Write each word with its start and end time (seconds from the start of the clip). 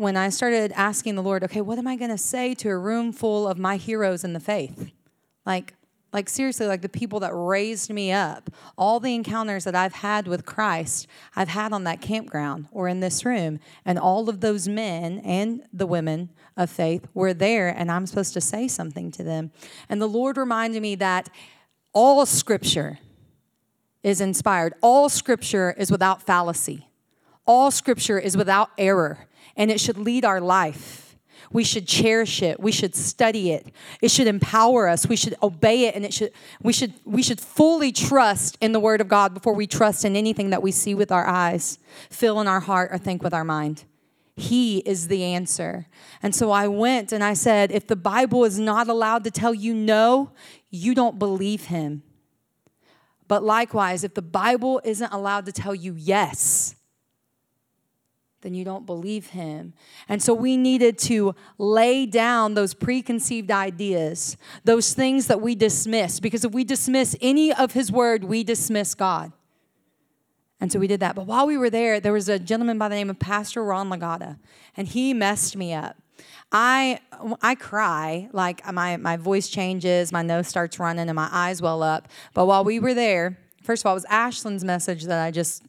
when 0.00 0.16
I 0.16 0.30
started 0.30 0.72
asking 0.72 1.16
the 1.16 1.22
Lord, 1.22 1.44
okay, 1.44 1.60
what 1.60 1.76
am 1.76 1.86
I 1.86 1.94
going 1.94 2.10
to 2.10 2.16
say 2.16 2.54
to 2.54 2.70
a 2.70 2.78
room 2.78 3.12
full 3.12 3.46
of 3.46 3.58
my 3.58 3.76
heroes 3.76 4.24
in 4.24 4.32
the 4.32 4.40
faith? 4.40 4.90
Like, 5.44 5.74
like 6.10 6.30
seriously, 6.30 6.66
like 6.66 6.80
the 6.80 6.88
people 6.88 7.20
that 7.20 7.34
raised 7.34 7.92
me 7.92 8.10
up, 8.10 8.48
all 8.78 8.98
the 8.98 9.14
encounters 9.14 9.64
that 9.64 9.74
I've 9.74 9.92
had 9.92 10.26
with 10.26 10.46
Christ, 10.46 11.06
I've 11.36 11.50
had 11.50 11.74
on 11.74 11.84
that 11.84 12.00
campground 12.00 12.66
or 12.72 12.88
in 12.88 13.00
this 13.00 13.26
room, 13.26 13.60
and 13.84 13.98
all 13.98 14.30
of 14.30 14.40
those 14.40 14.66
men 14.66 15.18
and 15.18 15.64
the 15.70 15.86
women 15.86 16.30
of 16.56 16.70
faith 16.70 17.06
were 17.12 17.34
there, 17.34 17.68
and 17.68 17.92
I'm 17.92 18.06
supposed 18.06 18.32
to 18.32 18.40
say 18.40 18.68
something 18.68 19.10
to 19.12 19.22
them. 19.22 19.52
And 19.90 20.00
the 20.00 20.08
Lord 20.08 20.38
reminded 20.38 20.80
me 20.80 20.94
that 20.94 21.28
all 21.92 22.24
scripture 22.24 23.00
is 24.02 24.22
inspired, 24.22 24.72
all 24.80 25.10
scripture 25.10 25.74
is 25.76 25.90
without 25.90 26.22
fallacy, 26.22 26.86
all 27.50 27.72
scripture 27.72 28.16
is 28.16 28.36
without 28.36 28.70
error, 28.78 29.26
and 29.56 29.72
it 29.72 29.80
should 29.80 29.98
lead 29.98 30.24
our 30.24 30.40
life. 30.40 31.16
We 31.50 31.64
should 31.64 31.88
cherish 31.88 32.42
it. 32.42 32.60
We 32.60 32.70
should 32.70 32.94
study 32.94 33.50
it. 33.50 33.72
It 34.00 34.12
should 34.12 34.28
empower 34.28 34.86
us. 34.86 35.08
We 35.08 35.16
should 35.16 35.34
obey 35.42 35.86
it 35.86 35.96
and 35.96 36.04
it 36.04 36.14
should 36.14 36.30
we 36.62 36.72
should 36.72 36.94
we 37.04 37.24
should 37.24 37.40
fully 37.40 37.90
trust 37.90 38.56
in 38.60 38.70
the 38.70 38.78
word 38.78 39.00
of 39.00 39.08
God 39.08 39.34
before 39.34 39.52
we 39.52 39.66
trust 39.66 40.04
in 40.04 40.14
anything 40.14 40.50
that 40.50 40.62
we 40.62 40.70
see 40.70 40.94
with 40.94 41.10
our 41.10 41.26
eyes, 41.26 41.80
feel 42.08 42.40
in 42.40 42.46
our 42.46 42.60
heart 42.60 42.92
or 42.92 42.98
think 42.98 43.20
with 43.20 43.34
our 43.34 43.42
mind. 43.42 43.82
He 44.36 44.78
is 44.78 45.08
the 45.08 45.24
answer. 45.24 45.88
And 46.22 46.32
so 46.32 46.52
I 46.52 46.68
went 46.68 47.10
and 47.10 47.24
I 47.24 47.34
said, 47.34 47.72
if 47.72 47.84
the 47.88 47.96
Bible 47.96 48.44
is 48.44 48.60
not 48.60 48.86
allowed 48.86 49.24
to 49.24 49.32
tell 49.32 49.52
you 49.52 49.74
no, 49.74 50.30
you 50.70 50.94
don't 50.94 51.18
believe 51.18 51.64
him. 51.64 52.04
But 53.26 53.42
likewise, 53.42 54.04
if 54.04 54.14
the 54.14 54.22
Bible 54.22 54.80
isn't 54.84 55.12
allowed 55.12 55.46
to 55.46 55.52
tell 55.52 55.74
you 55.74 55.96
yes, 55.98 56.76
then 58.42 58.54
you 58.54 58.64
don't 58.64 58.86
believe 58.86 59.28
him. 59.28 59.74
And 60.08 60.22
so 60.22 60.32
we 60.32 60.56
needed 60.56 60.98
to 61.00 61.34
lay 61.58 62.06
down 62.06 62.54
those 62.54 62.74
preconceived 62.74 63.50
ideas, 63.50 64.36
those 64.64 64.94
things 64.94 65.26
that 65.26 65.40
we 65.40 65.54
dismiss, 65.54 66.20
because 66.20 66.44
if 66.44 66.52
we 66.52 66.64
dismiss 66.64 67.16
any 67.20 67.52
of 67.52 67.72
his 67.72 67.92
word, 67.92 68.24
we 68.24 68.42
dismiss 68.42 68.94
God. 68.94 69.32
And 70.60 70.70
so 70.70 70.78
we 70.78 70.86
did 70.86 71.00
that. 71.00 71.14
But 71.14 71.26
while 71.26 71.46
we 71.46 71.56
were 71.56 71.70
there, 71.70 72.00
there 72.00 72.12
was 72.12 72.28
a 72.28 72.38
gentleman 72.38 72.78
by 72.78 72.88
the 72.88 72.94
name 72.94 73.10
of 73.10 73.18
Pastor 73.18 73.64
Ron 73.64 73.88
Lagata, 73.88 74.38
and 74.76 74.86
he 74.86 75.14
messed 75.14 75.56
me 75.56 75.72
up. 75.72 75.96
I 76.52 77.00
I 77.40 77.54
cry 77.54 78.28
like 78.32 78.70
my 78.70 78.96
my 78.96 79.16
voice 79.16 79.48
changes, 79.48 80.12
my 80.12 80.22
nose 80.22 80.48
starts 80.48 80.78
running, 80.78 81.08
and 81.08 81.16
my 81.16 81.28
eyes 81.32 81.62
well 81.62 81.82
up. 81.82 82.08
But 82.34 82.46
while 82.46 82.64
we 82.64 82.78
were 82.78 82.92
there, 82.92 83.38
first 83.62 83.82
of 83.82 83.86
all, 83.86 83.94
it 83.94 84.02
was 84.02 84.06
Ashlyn's 84.06 84.64
message 84.64 85.04
that 85.04 85.24
I 85.24 85.30
just 85.30 85.62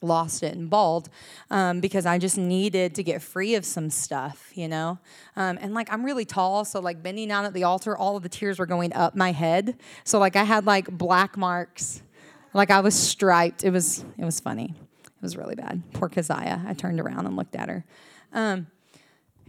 lost 0.00 0.42
it 0.42 0.54
and 0.54 0.70
bawled 0.70 1.08
um, 1.50 1.80
because 1.80 2.06
I 2.06 2.18
just 2.18 2.38
needed 2.38 2.94
to 2.94 3.02
get 3.02 3.20
free 3.20 3.54
of 3.54 3.64
some 3.64 3.90
stuff, 3.90 4.50
you 4.54 4.68
know? 4.68 4.98
Um, 5.36 5.58
and 5.60 5.74
like, 5.74 5.92
I'm 5.92 6.04
really 6.04 6.24
tall, 6.24 6.64
so 6.64 6.80
like 6.80 7.02
bending 7.02 7.28
down 7.28 7.44
at 7.44 7.52
the 7.52 7.64
altar, 7.64 7.96
all 7.96 8.16
of 8.16 8.22
the 8.22 8.28
tears 8.28 8.58
were 8.58 8.66
going 8.66 8.92
up 8.92 9.16
my 9.16 9.32
head. 9.32 9.76
So 10.04 10.18
like, 10.18 10.36
I 10.36 10.44
had 10.44 10.66
like 10.66 10.90
black 10.90 11.36
marks, 11.36 12.02
like 12.54 12.70
I 12.70 12.80
was 12.80 12.94
striped. 12.94 13.64
It 13.64 13.70
was, 13.70 14.04
it 14.16 14.24
was 14.24 14.40
funny. 14.40 14.74
It 15.04 15.22
was 15.22 15.36
really 15.36 15.56
bad. 15.56 15.82
Poor 15.92 16.08
Keziah. 16.08 16.64
I 16.66 16.74
turned 16.74 17.00
around 17.00 17.26
and 17.26 17.36
looked 17.36 17.56
at 17.56 17.68
her. 17.68 17.84
Um, 18.32 18.68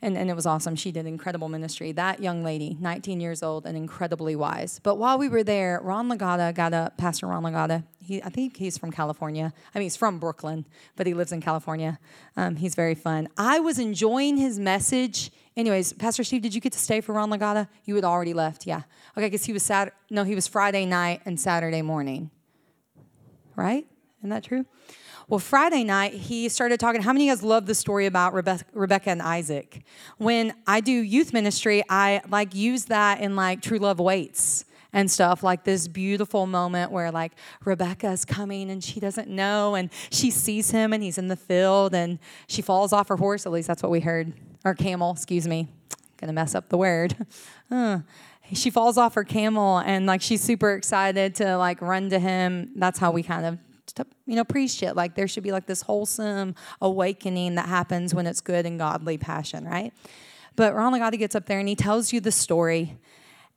and, 0.01 0.17
and 0.17 0.29
it 0.29 0.35
was 0.35 0.45
awesome. 0.45 0.75
She 0.75 0.91
did 0.91 1.05
incredible 1.05 1.49
ministry. 1.49 1.91
That 1.91 2.21
young 2.21 2.43
lady, 2.43 2.77
19 2.79 3.19
years 3.19 3.43
old 3.43 3.65
and 3.65 3.75
incredibly 3.75 4.35
wise. 4.35 4.79
But 4.83 4.95
while 4.95 5.17
we 5.17 5.29
were 5.29 5.43
there, 5.43 5.79
Ron 5.83 6.09
Lagata 6.09 6.53
got 6.53 6.73
up, 6.73 6.97
Pastor 6.97 7.27
Ron 7.27 7.43
Lagata. 7.43 7.83
He, 8.01 8.23
I 8.23 8.29
think 8.29 8.57
he's 8.57 8.77
from 8.77 8.91
California. 8.91 9.53
I 9.73 9.79
mean, 9.79 9.85
he's 9.85 9.95
from 9.95 10.19
Brooklyn, 10.19 10.65
but 10.95 11.05
he 11.05 11.13
lives 11.13 11.31
in 11.31 11.41
California. 11.41 11.99
Um, 12.37 12.55
he's 12.55 12.75
very 12.75 12.95
fun. 12.95 13.27
I 13.37 13.59
was 13.59 13.77
enjoying 13.79 14.37
his 14.37 14.59
message. 14.59 15.31
Anyways, 15.55 15.93
Pastor 15.93 16.23
Steve, 16.23 16.41
did 16.41 16.55
you 16.55 16.61
get 16.61 16.73
to 16.73 16.79
stay 16.79 17.01
for 17.01 17.13
Ron 17.13 17.29
Lagata? 17.29 17.67
You 17.85 17.95
had 17.95 18.05
already 18.05 18.33
left, 18.33 18.65
yeah. 18.65 18.83
Okay, 19.17 19.27
because 19.27 19.45
he 19.45 19.53
was 19.53 19.63
Saturday. 19.63 19.95
No, 20.09 20.23
he 20.23 20.35
was 20.35 20.47
Friday 20.47 20.85
night 20.85 21.21
and 21.25 21.39
Saturday 21.39 21.81
morning. 21.81 22.31
Right? 23.55 23.85
Isn't 24.19 24.29
that 24.29 24.43
true? 24.43 24.65
Well, 25.29 25.37
Friday 25.37 25.83
night, 25.83 26.13
he 26.13 26.49
started 26.49 26.79
talking. 26.79 27.03
How 27.03 27.13
many 27.13 27.25
of 27.25 27.27
you 27.27 27.35
guys 27.35 27.43
love 27.43 27.67
the 27.67 27.75
story 27.75 28.07
about 28.07 28.33
Rebe- 28.33 28.63
Rebecca 28.73 29.11
and 29.11 29.21
Isaac? 29.21 29.83
When 30.17 30.55
I 30.65 30.81
do 30.81 30.91
youth 30.91 31.33
ministry, 31.33 31.83
I 31.87 32.21
like 32.29 32.55
use 32.55 32.85
that 32.85 33.21
in 33.21 33.35
like 33.35 33.61
True 33.61 33.77
Love 33.77 33.99
Waits 33.99 34.65
and 34.91 35.11
stuff 35.11 35.43
like 35.43 35.65
this 35.65 35.87
beautiful 35.87 36.47
moment 36.47 36.91
where 36.91 37.11
like 37.11 37.33
Rebecca 37.63 38.09
is 38.09 38.25
coming 38.25 38.71
and 38.71 38.83
she 38.83 38.99
doesn't 38.99 39.29
know 39.29 39.75
and 39.75 39.91
she 40.09 40.31
sees 40.31 40.71
him 40.71 40.93
and 40.93 41.03
he's 41.03 41.19
in 41.19 41.27
the 41.27 41.35
field 41.35 41.93
and 41.93 42.17
she 42.47 42.63
falls 42.63 42.91
off 42.91 43.07
her 43.09 43.17
horse 43.17 43.45
at 43.45 43.51
least 43.51 43.67
that's 43.67 43.83
what 43.83 43.91
we 43.91 43.99
heard 43.99 44.33
or 44.65 44.73
camel 44.73 45.11
excuse 45.11 45.47
me 45.47 45.67
gonna 46.17 46.33
mess 46.33 46.55
up 46.55 46.69
the 46.69 46.77
word 46.77 47.15
uh, 47.71 47.99
she 48.51 48.71
falls 48.71 48.97
off 48.97 49.13
her 49.13 49.23
camel 49.23 49.77
and 49.77 50.07
like 50.07 50.23
she's 50.23 50.41
super 50.41 50.71
excited 50.71 51.35
to 51.35 51.55
like 51.55 51.79
run 51.83 52.09
to 52.09 52.17
him 52.17 52.71
that's 52.75 52.97
how 52.97 53.11
we 53.11 53.21
kind 53.21 53.45
of 53.45 53.59
you 54.25 54.35
know, 54.35 54.43
preach 54.43 54.81
it. 54.83 54.95
Like 54.95 55.15
there 55.15 55.27
should 55.27 55.43
be 55.43 55.51
like 55.51 55.65
this 55.65 55.81
wholesome 55.81 56.55
awakening 56.81 57.55
that 57.55 57.67
happens 57.67 58.13
when 58.13 58.27
it's 58.27 58.41
good 58.41 58.65
and 58.65 58.77
godly 58.77 59.17
passion, 59.17 59.65
right? 59.65 59.93
But 60.55 60.75
Ron 60.75 60.93
Lagata 60.93 61.17
gets 61.17 61.35
up 61.35 61.45
there 61.45 61.59
and 61.59 61.67
he 61.67 61.75
tells 61.75 62.11
you 62.11 62.19
the 62.19 62.31
story. 62.31 62.97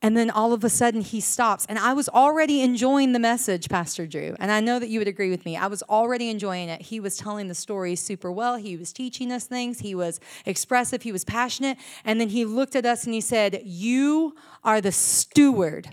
And 0.04 0.16
then 0.16 0.30
all 0.30 0.52
of 0.52 0.64
a 0.64 0.68
sudden 0.68 1.00
he 1.00 1.20
stops. 1.20 1.64
And 1.68 1.78
I 1.78 1.92
was 1.92 2.08
already 2.08 2.60
enjoying 2.60 3.12
the 3.12 3.20
message, 3.20 3.68
Pastor 3.68 4.04
Drew. 4.04 4.34
And 4.40 4.50
I 4.50 4.58
know 4.58 4.80
that 4.80 4.88
you 4.88 4.98
would 4.98 5.06
agree 5.06 5.30
with 5.30 5.44
me. 5.44 5.56
I 5.56 5.68
was 5.68 5.82
already 5.84 6.28
enjoying 6.28 6.68
it. 6.68 6.82
He 6.82 6.98
was 6.98 7.16
telling 7.16 7.46
the 7.46 7.54
story 7.54 7.94
super 7.94 8.30
well. 8.30 8.56
He 8.56 8.76
was 8.76 8.92
teaching 8.92 9.30
us 9.30 9.44
things. 9.44 9.78
He 9.78 9.94
was 9.94 10.18
expressive. 10.44 11.02
He 11.02 11.12
was 11.12 11.24
passionate. 11.24 11.78
And 12.04 12.20
then 12.20 12.30
he 12.30 12.44
looked 12.44 12.74
at 12.74 12.84
us 12.84 13.04
and 13.04 13.14
he 13.14 13.20
said, 13.20 13.62
You 13.64 14.34
are 14.64 14.80
the 14.80 14.90
steward 14.90 15.88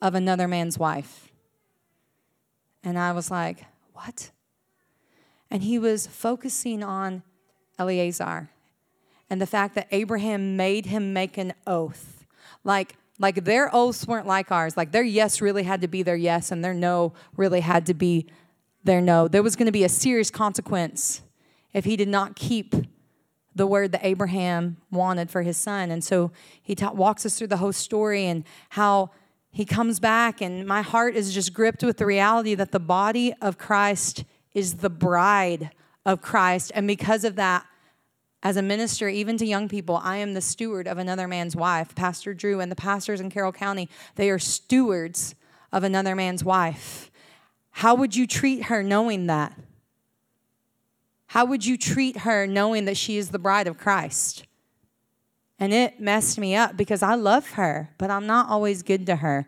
of 0.00 0.14
another 0.14 0.46
man's 0.46 0.78
wife. 0.78 1.32
And 2.84 2.96
I 2.96 3.12
was 3.12 3.30
like, 3.30 3.64
What? 3.92 4.30
And 5.50 5.62
he 5.62 5.78
was 5.78 6.06
focusing 6.06 6.82
on 6.82 7.22
Eleazar 7.78 8.50
and 9.28 9.40
the 9.40 9.46
fact 9.46 9.74
that 9.74 9.88
Abraham 9.90 10.56
made 10.56 10.86
him 10.86 11.12
make 11.12 11.38
an 11.38 11.54
oath. 11.66 12.26
Like, 12.64 12.96
like 13.18 13.44
their 13.44 13.74
oaths 13.74 14.06
weren't 14.06 14.26
like 14.26 14.50
ours. 14.50 14.76
Like 14.76 14.92
their 14.92 15.02
yes 15.02 15.40
really 15.40 15.62
had 15.62 15.80
to 15.82 15.88
be 15.88 16.02
their 16.02 16.16
yes, 16.16 16.50
and 16.50 16.64
their 16.64 16.74
no 16.74 17.12
really 17.36 17.60
had 17.60 17.86
to 17.86 17.94
be 17.94 18.26
their 18.84 19.00
no. 19.00 19.28
There 19.28 19.42
was 19.42 19.56
going 19.56 19.66
to 19.66 19.72
be 19.72 19.84
a 19.84 19.88
serious 19.88 20.30
consequence 20.30 21.22
if 21.72 21.84
he 21.84 21.96
did 21.96 22.08
not 22.08 22.36
keep 22.36 22.74
the 23.54 23.66
word 23.66 23.92
that 23.92 24.04
Abraham 24.04 24.78
wanted 24.90 25.30
for 25.30 25.42
his 25.42 25.56
son. 25.56 25.90
And 25.90 26.02
so 26.02 26.32
he 26.62 26.74
ta- 26.74 26.92
walks 26.92 27.24
us 27.26 27.38
through 27.38 27.48
the 27.48 27.58
whole 27.58 27.72
story 27.72 28.26
and 28.26 28.44
how 28.70 29.10
he 29.52 29.66
comes 29.66 30.00
back, 30.00 30.40
and 30.40 30.66
my 30.66 30.80
heart 30.80 31.14
is 31.14 31.34
just 31.34 31.52
gripped 31.52 31.82
with 31.82 31.98
the 31.98 32.06
reality 32.06 32.54
that 32.54 32.72
the 32.72 32.80
body 32.80 33.34
of 33.42 33.58
Christ 33.58 34.24
is 34.54 34.76
the 34.76 34.90
bride 34.90 35.70
of 36.06 36.22
Christ. 36.22 36.72
And 36.74 36.86
because 36.86 37.22
of 37.24 37.36
that, 37.36 37.66
as 38.42 38.56
a 38.56 38.62
minister, 38.62 39.08
even 39.08 39.36
to 39.36 39.46
young 39.46 39.68
people, 39.68 40.00
I 40.02 40.16
am 40.16 40.32
the 40.32 40.40
steward 40.40 40.88
of 40.88 40.96
another 40.98 41.28
man's 41.28 41.54
wife. 41.54 41.94
Pastor 41.94 42.32
Drew 42.34 42.60
and 42.60 42.72
the 42.72 42.76
pastors 42.76 43.20
in 43.20 43.30
Carroll 43.30 43.52
County, 43.52 43.88
they 44.16 44.30
are 44.30 44.38
stewards 44.38 45.34
of 45.70 45.84
another 45.84 46.16
man's 46.16 46.42
wife. 46.42 47.10
How 47.72 47.94
would 47.94 48.16
you 48.16 48.26
treat 48.26 48.64
her 48.64 48.82
knowing 48.82 49.26
that? 49.26 49.56
How 51.26 51.44
would 51.44 51.64
you 51.64 51.78
treat 51.78 52.18
her 52.18 52.46
knowing 52.46 52.86
that 52.86 52.96
she 52.96 53.16
is 53.16 53.30
the 53.30 53.38
bride 53.38 53.66
of 53.66 53.78
Christ? 53.78 54.44
And 55.62 55.72
it 55.72 56.00
messed 56.00 56.40
me 56.40 56.56
up 56.56 56.76
because 56.76 57.04
I 57.04 57.14
love 57.14 57.50
her, 57.50 57.90
but 57.96 58.10
I'm 58.10 58.26
not 58.26 58.48
always 58.48 58.82
good 58.82 59.06
to 59.06 59.14
her. 59.14 59.46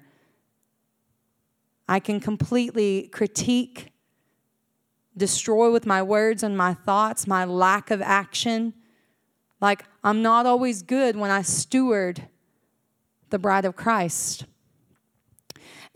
I 1.89 1.99
can 1.99 2.21
completely 2.21 3.09
critique, 3.09 3.93
destroy 5.17 5.73
with 5.73 5.87
my 5.87 6.05
words 6.05 6.45
and 6.45 6.57
my 6.57 6.73
thoughts, 6.73 7.27
my 7.27 7.45
lack 7.45 7.91
of 7.91 8.01
action. 8.01 8.75
Like, 9.61 9.87
I'm 10.05 10.23
not 10.23 10.47
always 10.47 10.83
good 10.83 11.17
when 11.17 11.33
I 11.33 11.43
steward 11.43 12.29
the 13.31 13.39
bride 13.41 13.65
of 13.65 13.75
Christ. 13.75 14.45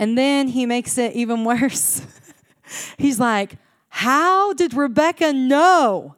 And 0.00 0.18
then 0.18 0.48
he 0.48 0.66
makes 0.66 0.98
it 0.98 1.12
even 1.12 1.44
worse. 1.44 2.04
He's 2.96 3.20
like, 3.20 3.52
How 3.88 4.52
did 4.52 4.74
Rebecca 4.74 5.32
know 5.32 6.16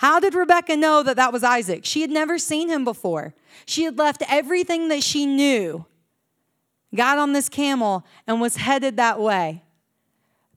how 0.00 0.18
did 0.18 0.34
Rebecca 0.34 0.78
know 0.78 1.02
that 1.02 1.16
that 1.16 1.30
was 1.30 1.44
Isaac? 1.44 1.84
She 1.84 2.00
had 2.00 2.08
never 2.08 2.38
seen 2.38 2.70
him 2.70 2.84
before. 2.84 3.34
She 3.66 3.84
had 3.84 3.98
left 3.98 4.22
everything 4.30 4.88
that 4.88 5.02
she 5.02 5.26
knew, 5.26 5.84
got 6.96 7.18
on 7.18 7.34
this 7.34 7.50
camel, 7.50 8.06
and 8.26 8.40
was 8.40 8.56
headed 8.56 8.96
that 8.96 9.20
way 9.20 9.62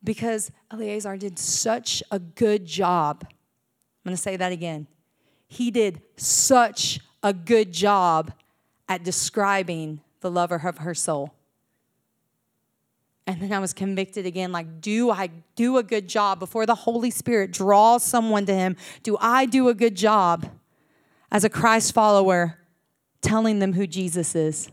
because 0.02 0.50
Eleazar 0.72 1.18
did 1.18 1.38
such 1.38 2.02
a 2.10 2.20
good 2.20 2.66
job. 2.66 3.26
I'm 3.26 4.12
going 4.12 4.16
to 4.16 4.22
say 4.22 4.38
that 4.38 4.54
again. 4.54 4.88
He 5.50 5.72
did 5.72 6.02
such 6.16 7.02
a 7.22 7.34
good 7.34 7.74
job 7.74 8.32
at 8.88 9.04
describing 9.04 10.00
the 10.22 10.32
lover 10.32 10.62
of 10.66 10.78
her 10.78 10.94
soul. 10.94 11.34
And 13.26 13.42
then 13.42 13.54
I 13.54 13.60
was 13.60 13.74
convicted 13.74 14.26
again 14.26 14.52
like, 14.52 14.82
do 14.82 15.10
I 15.10 15.30
do 15.56 15.78
a 15.78 15.84
good 15.84 16.10
job 16.10 16.40
before 16.40 16.66
the 16.66 16.76
Holy 16.76 17.10
Spirit 17.10 17.52
draws 17.52 18.04
someone 18.04 18.46
to 18.48 18.54
Him? 18.54 18.76
Do 19.02 19.18
I 19.20 19.46
do 19.46 19.70
a 19.70 19.74
good 19.74 19.96
job 19.96 20.50
as 21.32 21.44
a 21.44 21.50
Christ 21.50 21.94
follower 21.94 22.60
telling 23.22 23.60
them 23.60 23.74
who 23.74 23.88
Jesus 23.88 24.36
is? 24.36 24.70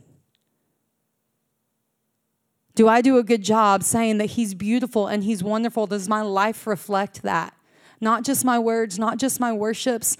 Do 2.75 2.88
I 2.88 3.02
do 3.02 3.19
a 3.19 3.23
good 3.23 3.43
job 3.43 3.82
saying 3.82 4.19
that 4.19 4.31
He's 4.31 4.55
beautiful 4.55 5.06
and 5.06 5.23
He's 5.23 5.44
wonderful? 5.44 5.87
Does 5.87 6.08
my 6.08 6.23
life 6.23 6.67
reflect 6.67 7.23
that? 7.23 7.55
Not 8.00 8.25
just 8.25 8.44
my 8.44 8.58
words, 8.58 8.99
not 8.99 9.19
just 9.19 9.41
my 9.41 9.52
worships, 9.52 10.17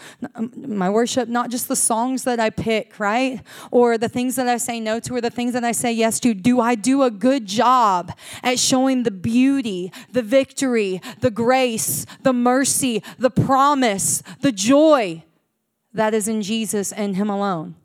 my 0.55 0.91
worship, 0.91 1.29
not 1.29 1.51
just 1.51 1.67
the 1.67 1.77
songs 1.77 2.25
that 2.25 2.39
I 2.39 2.51
pick, 2.51 3.01
right? 3.01 3.41
Or 3.71 3.97
the 3.97 4.09
things 4.09 4.37
that 4.37 4.47
I 4.49 4.59
say 4.59 4.81
no 4.81 5.01
to, 5.01 5.15
or 5.15 5.21
the 5.21 5.31
things 5.31 5.55
that 5.55 5.65
I 5.65 5.73
say 5.73 5.91
yes 5.93 6.21
to. 6.21 6.35
Do 6.35 6.61
I 6.61 6.75
do 6.75 7.03
a 7.03 7.11
good 7.11 7.47
job 7.47 8.13
at 8.43 8.59
showing 8.59 9.05
the 9.05 9.11
beauty, 9.11 9.93
the 10.13 10.23
victory, 10.23 11.01
the 11.21 11.31
grace, 11.31 12.05
the 12.23 12.35
mercy, 12.35 13.03
the 13.19 13.31
promise, 13.31 14.23
the 14.41 14.53
joy 14.53 15.25
that 15.95 16.13
is 16.13 16.29
in 16.29 16.43
Jesus 16.43 16.93
and 16.93 17.17
Him 17.17 17.31
alone? 17.31 17.77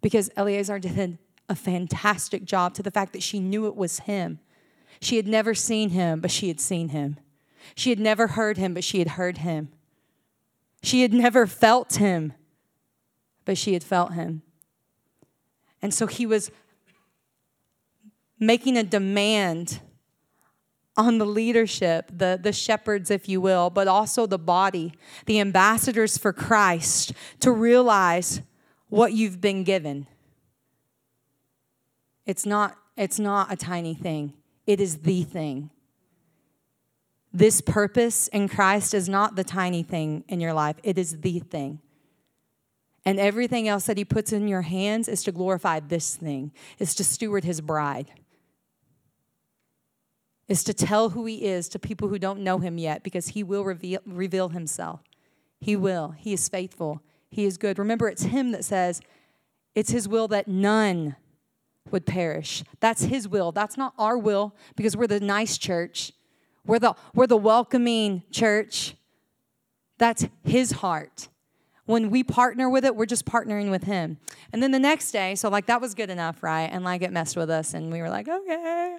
Because 0.00 0.30
Eleazar 0.36 0.78
did 0.78 1.18
a 1.48 1.54
fantastic 1.54 2.44
job 2.44 2.74
to 2.74 2.82
the 2.82 2.90
fact 2.90 3.12
that 3.12 3.22
she 3.22 3.40
knew 3.40 3.66
it 3.66 3.76
was 3.76 4.00
him. 4.00 4.38
She 5.00 5.16
had 5.16 5.26
never 5.26 5.54
seen 5.54 5.90
him, 5.90 6.20
but 6.20 6.30
she 6.30 6.48
had 6.48 6.60
seen 6.60 6.90
him. 6.90 7.18
She 7.74 7.90
had 7.90 7.98
never 7.98 8.28
heard 8.28 8.56
him, 8.56 8.74
but 8.74 8.84
she 8.84 8.98
had 8.98 9.08
heard 9.08 9.38
him. 9.38 9.68
She 10.82 11.02
had 11.02 11.12
never 11.12 11.46
felt 11.46 11.96
him, 11.96 12.32
but 13.44 13.58
she 13.58 13.72
had 13.72 13.82
felt 13.82 14.12
him. 14.12 14.42
And 15.82 15.92
so 15.92 16.06
he 16.06 16.26
was 16.26 16.50
making 18.38 18.76
a 18.76 18.82
demand 18.82 19.80
on 20.96 21.18
the 21.18 21.26
leadership, 21.26 22.10
the, 22.12 22.38
the 22.42 22.52
shepherds, 22.52 23.10
if 23.10 23.28
you 23.28 23.40
will, 23.40 23.70
but 23.70 23.86
also 23.86 24.26
the 24.26 24.38
body, 24.38 24.92
the 25.26 25.38
ambassadors 25.38 26.18
for 26.18 26.32
Christ, 26.32 27.12
to 27.40 27.52
realize 27.52 28.42
what 28.88 29.12
you've 29.12 29.40
been 29.40 29.62
given. 29.62 30.08
It's 32.26 32.44
not, 32.44 32.76
it's 32.96 33.18
not 33.18 33.52
a 33.52 33.56
tiny 33.56 33.94
thing, 33.94 34.34
it 34.66 34.80
is 34.80 34.98
the 34.98 35.22
thing. 35.22 35.70
This 37.32 37.60
purpose 37.60 38.28
in 38.28 38.48
Christ 38.48 38.94
is 38.94 39.08
not 39.08 39.36
the 39.36 39.44
tiny 39.44 39.82
thing 39.82 40.24
in 40.28 40.40
your 40.40 40.52
life, 40.52 40.76
it 40.82 40.98
is 40.98 41.20
the 41.20 41.38
thing. 41.40 41.80
And 43.04 43.18
everything 43.18 43.68
else 43.68 43.86
that 43.86 43.96
He 43.96 44.04
puts 44.04 44.32
in 44.32 44.48
your 44.48 44.62
hands 44.62 45.08
is 45.08 45.22
to 45.24 45.32
glorify 45.32 45.80
this 45.80 46.16
thing, 46.16 46.52
is 46.78 46.94
to 46.96 47.04
steward 47.04 47.44
His 47.44 47.60
bride, 47.60 48.10
is 50.46 50.64
to 50.64 50.74
tell 50.74 51.10
who 51.10 51.24
He 51.24 51.44
is 51.44 51.68
to 51.70 51.78
people 51.78 52.08
who 52.08 52.18
don't 52.18 52.40
know 52.40 52.58
Him 52.58 52.78
yet, 52.78 53.02
because 53.02 53.28
He 53.28 53.42
will 53.42 53.64
reveal, 53.64 54.00
reveal 54.06 54.50
Himself. 54.50 55.00
He 55.60 55.76
will. 55.76 56.14
He 56.18 56.32
is 56.32 56.48
faithful. 56.48 57.02
He 57.30 57.44
is 57.44 57.56
good. 57.56 57.78
Remember, 57.78 58.08
it's 58.08 58.24
Him 58.24 58.52
that 58.52 58.64
says, 58.64 59.00
it's 59.74 59.90
His 59.90 60.08
will 60.08 60.28
that 60.28 60.48
none 60.48 61.16
would 61.92 62.06
perish. 62.06 62.64
That's 62.80 63.04
his 63.04 63.28
will. 63.28 63.52
That's 63.52 63.76
not 63.76 63.94
our 63.98 64.18
will 64.18 64.54
because 64.76 64.96
we're 64.96 65.06
the 65.06 65.20
nice 65.20 65.58
church. 65.58 66.12
We're 66.68 66.78
the, 66.78 66.94
we're 67.14 67.26
the 67.26 67.38
welcoming 67.38 68.22
church. 68.30 68.94
That's 69.96 70.26
his 70.44 70.70
heart. 70.70 71.28
When 71.86 72.10
we 72.10 72.22
partner 72.22 72.68
with 72.68 72.84
it, 72.84 72.94
we're 72.94 73.06
just 73.06 73.24
partnering 73.24 73.70
with 73.70 73.84
him. 73.84 74.18
And 74.52 74.62
then 74.62 74.72
the 74.72 74.78
next 74.78 75.10
day, 75.10 75.34
so 75.34 75.48
like 75.48 75.64
that 75.66 75.80
was 75.80 75.94
good 75.94 76.10
enough, 76.10 76.42
right? 76.42 76.68
And 76.70 76.84
like 76.84 77.00
it 77.00 77.10
messed 77.10 77.34
with 77.34 77.48
us, 77.48 77.72
and 77.72 77.90
we 77.90 78.02
were 78.02 78.10
like, 78.10 78.28
okay, 78.28 78.98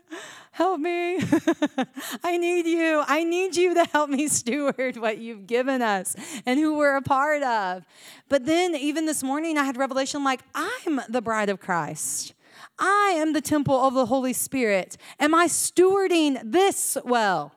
help 0.49 0.79
me. 0.79 1.19
I 2.23 2.37
need 2.37 2.65
you. 2.65 3.03
I 3.07 3.23
need 3.23 3.55
you 3.55 3.75
to 3.75 3.85
help 3.85 4.09
me 4.09 4.27
steward 4.29 4.97
what 4.97 5.19
you've 5.19 5.45
given 5.45 5.83
us 5.83 6.15
and 6.47 6.59
who 6.59 6.75
we're 6.75 6.95
a 6.95 7.03
part 7.03 7.43
of. 7.43 7.85
But 8.29 8.47
then 8.47 8.73
even 8.73 9.05
this 9.05 9.21
morning, 9.21 9.59
I 9.59 9.63
had 9.63 9.77
revelation 9.77 10.23
like, 10.23 10.41
I'm 10.55 10.99
the 11.07 11.21
bride 11.21 11.49
of 11.49 11.59
Christ. 11.59 12.33
I 12.79 13.13
am 13.17 13.33
the 13.33 13.41
temple 13.41 13.79
of 13.79 13.93
the 13.93 14.07
Holy 14.07 14.33
Spirit. 14.33 14.97
Am 15.19 15.35
I 15.35 15.45
stewarding 15.45 16.41
this 16.43 16.97
well? 17.05 17.53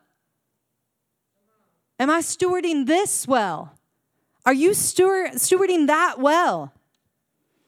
Am 2.03 2.09
I 2.09 2.19
stewarding 2.19 2.85
this 2.85 3.25
well? 3.29 3.77
Are 4.45 4.53
you 4.53 4.73
steward, 4.73 5.35
stewarding 5.35 5.87
that 5.87 6.19
well? 6.19 6.73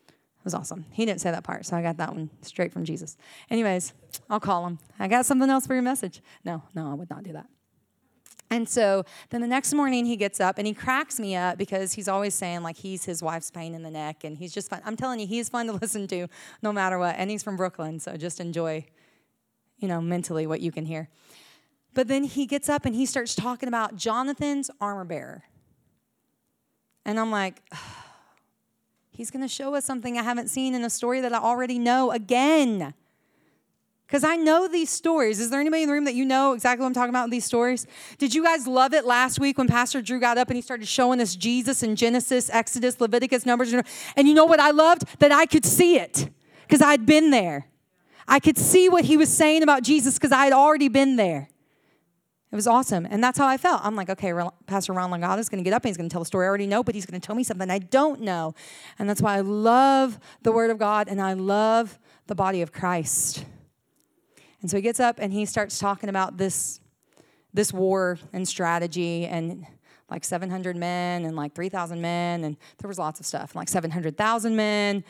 It 0.09 0.43
was 0.43 0.53
awesome. 0.53 0.83
He 0.91 1.05
didn't 1.05 1.21
say 1.21 1.31
that 1.31 1.45
part, 1.45 1.65
so 1.65 1.77
I 1.77 1.81
got 1.81 1.95
that 1.95 2.13
one 2.13 2.29
straight 2.41 2.73
from 2.73 2.83
Jesus. 2.83 3.15
Anyways, 3.49 3.93
I'll 4.29 4.41
call 4.41 4.67
him. 4.67 4.79
I 4.99 5.07
got 5.07 5.25
something 5.25 5.49
else 5.49 5.65
for 5.65 5.73
your 5.73 5.83
message. 5.83 6.21
No, 6.43 6.63
no, 6.73 6.91
I 6.91 6.95
would 6.95 7.09
not 7.09 7.23
do 7.23 7.31
that. 7.31 7.45
And 8.49 8.67
so 8.67 9.05
then 9.29 9.39
the 9.39 9.47
next 9.47 9.73
morning 9.73 10.05
he 10.05 10.17
gets 10.17 10.41
up 10.41 10.57
and 10.57 10.67
he 10.67 10.73
cracks 10.73 11.17
me 11.17 11.37
up 11.37 11.57
because 11.57 11.93
he's 11.93 12.09
always 12.09 12.33
saying 12.33 12.61
like 12.61 12.75
he's 12.75 13.05
his 13.05 13.23
wife's 13.23 13.51
pain 13.51 13.73
in 13.73 13.83
the 13.83 13.89
neck 13.89 14.25
and 14.25 14.37
he's 14.37 14.53
just 14.53 14.69
fun. 14.69 14.81
I'm 14.83 14.97
telling 14.97 15.21
you, 15.21 15.27
he's 15.27 15.47
fun 15.47 15.67
to 15.67 15.71
listen 15.81 16.07
to 16.07 16.27
no 16.61 16.73
matter 16.73 16.99
what. 16.99 17.15
And 17.17 17.31
he's 17.31 17.41
from 17.41 17.55
Brooklyn, 17.55 18.01
so 18.01 18.17
just 18.17 18.41
enjoy, 18.41 18.85
you 19.77 19.87
know, 19.87 20.01
mentally 20.01 20.45
what 20.45 20.59
you 20.59 20.73
can 20.73 20.85
hear. 20.85 21.07
But 21.95 22.09
then 22.09 22.25
he 22.25 22.45
gets 22.45 22.69
up 22.69 22.85
and 22.85 22.93
he 22.93 23.07
starts 23.07 23.33
talking 23.33 23.67
about 23.67 23.95
Jonathan's 23.95 24.69
armor 24.79 25.05
bearer. 25.05 25.43
And 27.05 27.19
I'm 27.19 27.31
like, 27.31 27.61
he's 29.11 29.31
going 29.31 29.41
to 29.41 29.47
show 29.47 29.73
us 29.75 29.85
something 29.85 30.17
I 30.17 30.21
haven't 30.21 30.49
seen 30.49 30.75
in 30.75 30.83
a 30.83 30.89
story 30.89 31.21
that 31.21 31.33
I 31.33 31.39
already 31.39 31.79
know 31.79 32.11
again. 32.11 32.93
Because 34.05 34.25
I 34.25 34.35
know 34.35 34.67
these 34.67 34.89
stories. 34.89 35.39
Is 35.39 35.49
there 35.49 35.61
anybody 35.61 35.83
in 35.83 35.87
the 35.87 35.93
room 35.93 36.03
that 36.05 36.15
you 36.15 36.25
know 36.25 36.53
exactly 36.53 36.83
what 36.83 36.87
I'm 36.87 36.93
talking 36.93 37.09
about 37.09 37.23
in 37.23 37.29
these 37.29 37.45
stories? 37.45 37.87
Did 38.17 38.35
you 38.35 38.43
guys 38.43 38.67
love 38.67 38.93
it 38.93 39.05
last 39.05 39.39
week 39.39 39.57
when 39.57 39.67
Pastor 39.67 40.01
Drew 40.01 40.19
got 40.19 40.37
up 40.37 40.49
and 40.49 40.57
he 40.57 40.61
started 40.61 40.87
showing 40.87 41.21
us 41.21 41.35
Jesus 41.35 41.81
in 41.81 41.95
Genesis, 41.95 42.49
Exodus, 42.51 42.99
Leviticus, 42.99 43.45
Numbers? 43.45 43.73
And 43.73 44.27
you 44.27 44.33
know 44.33 44.45
what 44.45 44.59
I 44.59 44.71
loved? 44.71 45.19
That 45.19 45.31
I 45.31 45.45
could 45.45 45.65
see 45.65 45.97
it 45.97 46.29
because 46.67 46.81
I'd 46.81 47.05
been 47.05 47.29
there. 47.29 47.67
I 48.27 48.39
could 48.39 48.57
see 48.57 48.89
what 48.89 49.05
he 49.05 49.15
was 49.15 49.33
saying 49.35 49.63
about 49.63 49.81
Jesus 49.81 50.15
because 50.15 50.31
I 50.31 50.43
had 50.43 50.53
already 50.53 50.89
been 50.89 51.15
there. 51.15 51.49
It 52.55 52.63
was 52.63 52.67
awesome. 52.67 53.05
And 53.11 53.21
that's 53.21 53.37
how 53.37 53.49
I 53.49 53.57
felt. 53.57 53.81
I'm 53.83 53.97
like, 53.97 54.09
okay, 54.09 54.31
Pastor 54.65 54.93
Ron 54.93 55.11
Lagata 55.11 55.39
is 55.39 55.49
going 55.49 55.61
to 55.61 55.63
get 55.67 55.73
up 55.73 55.83
and 55.83 55.89
he's 55.89 55.97
going 55.97 56.07
to 56.07 56.13
tell 56.13 56.21
a 56.21 56.25
story 56.25 56.45
I 56.45 56.47
already 56.47 56.67
know, 56.67 56.83
but 56.83 56.95
he's 56.95 57.05
going 57.05 57.19
to 57.19 57.27
tell 57.27 57.35
me 57.35 57.43
something 57.43 57.69
I 57.69 57.79
don't 57.79 58.21
know. 58.21 58.55
And 58.97 59.09
that's 59.09 59.21
why 59.21 59.35
I 59.35 59.41
love 59.41 60.17
the 60.41 60.53
Word 60.53 60.71
of 60.71 60.77
God 60.77 61.09
and 61.09 61.21
I 61.21 61.33
love 61.33 61.99
the 62.27 62.35
body 62.35 62.61
of 62.61 62.71
Christ. 62.71 63.43
And 64.61 64.71
so 64.71 64.77
he 64.77 64.81
gets 64.81 65.01
up 65.01 65.17
and 65.19 65.33
he 65.33 65.45
starts 65.45 65.79
talking 65.79 66.07
about 66.07 66.37
this, 66.37 66.79
this 67.53 67.73
war 67.73 68.19
and 68.31 68.47
strategy 68.47 69.25
and 69.25 69.67
like 70.09 70.23
700 70.23 70.77
men 70.77 71.25
and 71.25 71.35
like 71.35 71.53
3,000 71.55 71.99
men, 71.99 72.45
and 72.45 72.55
there 72.77 72.87
was 72.87 72.97
lots 72.97 73.19
of 73.19 73.25
stuff, 73.25 73.53
like 73.53 73.67
700,000 73.67 74.55
men. 74.55 75.03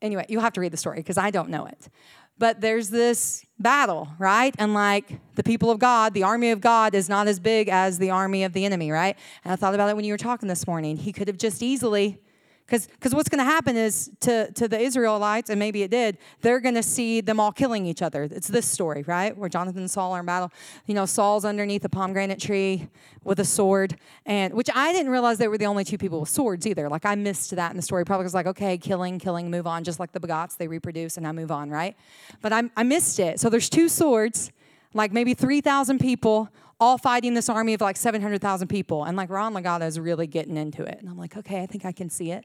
Anyway, 0.00 0.26
you'll 0.28 0.42
have 0.42 0.52
to 0.52 0.60
read 0.60 0.72
the 0.72 0.76
story 0.76 0.98
because 0.98 1.18
I 1.18 1.32
don't 1.32 1.48
know 1.48 1.66
it. 1.66 1.88
But 2.38 2.60
there's 2.60 2.90
this 2.90 3.46
battle, 3.58 4.08
right? 4.18 4.54
And 4.58 4.74
like 4.74 5.20
the 5.36 5.44
people 5.44 5.70
of 5.70 5.78
God, 5.78 6.14
the 6.14 6.24
army 6.24 6.50
of 6.50 6.60
God 6.60 6.94
is 6.94 7.08
not 7.08 7.28
as 7.28 7.38
big 7.38 7.68
as 7.68 7.98
the 7.98 8.10
army 8.10 8.44
of 8.44 8.52
the 8.52 8.64
enemy, 8.64 8.90
right? 8.90 9.16
And 9.44 9.52
I 9.52 9.56
thought 9.56 9.74
about 9.74 9.88
it 9.88 9.96
when 9.96 10.04
you 10.04 10.12
were 10.12 10.18
talking 10.18 10.48
this 10.48 10.66
morning. 10.66 10.96
He 10.96 11.12
could 11.12 11.28
have 11.28 11.38
just 11.38 11.62
easily 11.62 12.18
because 12.66 13.14
what's 13.14 13.28
going 13.28 13.38
to 13.38 13.44
happen 13.44 13.76
is 13.76 14.10
to, 14.20 14.50
to 14.52 14.68
the 14.68 14.78
Israelites, 14.78 15.50
and 15.50 15.58
maybe 15.58 15.82
it 15.82 15.90
did, 15.90 16.16
they're 16.40 16.60
going 16.60 16.74
to 16.74 16.82
see 16.82 17.20
them 17.20 17.38
all 17.38 17.52
killing 17.52 17.84
each 17.84 18.00
other. 18.00 18.22
It's 18.24 18.48
this 18.48 18.66
story, 18.66 19.02
right? 19.06 19.36
Where 19.36 19.50
Jonathan 19.50 19.82
and 19.82 19.90
Saul 19.90 20.12
are 20.12 20.20
in 20.20 20.26
battle. 20.26 20.50
You 20.86 20.94
know, 20.94 21.04
Saul's 21.04 21.44
underneath 21.44 21.84
a 21.84 21.90
pomegranate 21.90 22.40
tree 22.40 22.88
with 23.22 23.38
a 23.40 23.44
sword, 23.44 23.96
and 24.24 24.54
which 24.54 24.70
I 24.74 24.92
didn't 24.92 25.12
realize 25.12 25.36
they 25.36 25.48
were 25.48 25.58
the 25.58 25.66
only 25.66 25.84
two 25.84 25.98
people 25.98 26.20
with 26.20 26.30
swords 26.30 26.66
either. 26.66 26.88
Like 26.88 27.04
I 27.04 27.14
missed 27.14 27.54
that 27.54 27.70
in 27.70 27.76
the 27.76 27.82
story. 27.82 28.04
Probably 28.04 28.24
was 28.24 28.34
like, 28.34 28.46
okay, 28.46 28.78
killing, 28.78 29.18
killing, 29.18 29.50
move 29.50 29.66
on, 29.66 29.84
just 29.84 30.00
like 30.00 30.12
the 30.12 30.20
begats, 30.20 30.56
they 30.56 30.66
reproduce 30.66 31.18
and 31.18 31.26
I 31.26 31.32
move 31.32 31.50
on, 31.50 31.70
right? 31.70 31.96
But 32.40 32.52
I, 32.52 32.62
I 32.76 32.82
missed 32.82 33.18
it. 33.20 33.40
So 33.40 33.50
there's 33.50 33.68
two 33.68 33.88
swords, 33.90 34.52
like 34.94 35.12
maybe 35.12 35.34
3,000 35.34 35.98
people 35.98 36.48
all 36.80 36.98
fighting 36.98 37.34
this 37.34 37.48
army 37.48 37.74
of 37.74 37.80
like 37.80 37.96
700,000 37.96 38.68
people. 38.68 39.04
And 39.04 39.16
like 39.16 39.30
Ron 39.30 39.54
Lagata 39.54 39.86
is 39.86 39.98
really 39.98 40.26
getting 40.26 40.56
into 40.56 40.82
it. 40.82 40.98
And 41.00 41.08
I'm 41.08 41.18
like, 41.18 41.36
okay, 41.36 41.62
I 41.62 41.66
think 41.66 41.84
I 41.84 41.92
can 41.92 42.10
see 42.10 42.30
it. 42.30 42.44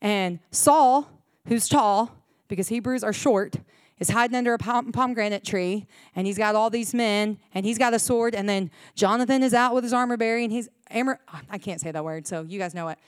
And 0.00 0.38
Saul, 0.50 1.08
who's 1.48 1.68
tall, 1.68 2.14
because 2.48 2.68
Hebrews 2.68 3.02
are 3.02 3.12
short, 3.12 3.56
is 3.98 4.10
hiding 4.10 4.36
under 4.36 4.54
a 4.54 4.58
pomegranate 4.58 5.44
tree. 5.44 5.86
And 6.14 6.26
he's 6.26 6.38
got 6.38 6.54
all 6.54 6.70
these 6.70 6.92
men, 6.94 7.38
and 7.54 7.64
he's 7.64 7.78
got 7.78 7.94
a 7.94 7.98
sword. 7.98 8.34
And 8.34 8.48
then 8.48 8.70
Jonathan 8.94 9.42
is 9.42 9.54
out 9.54 9.74
with 9.74 9.84
his 9.84 9.92
armor 9.92 10.16
bearing. 10.16 10.50
He's, 10.50 10.68
armor, 10.92 11.20
I 11.50 11.58
can't 11.58 11.80
say 11.80 11.90
that 11.90 12.04
word, 12.04 12.26
so 12.26 12.42
you 12.42 12.58
guys 12.58 12.74
know 12.74 12.88
it 12.88 12.98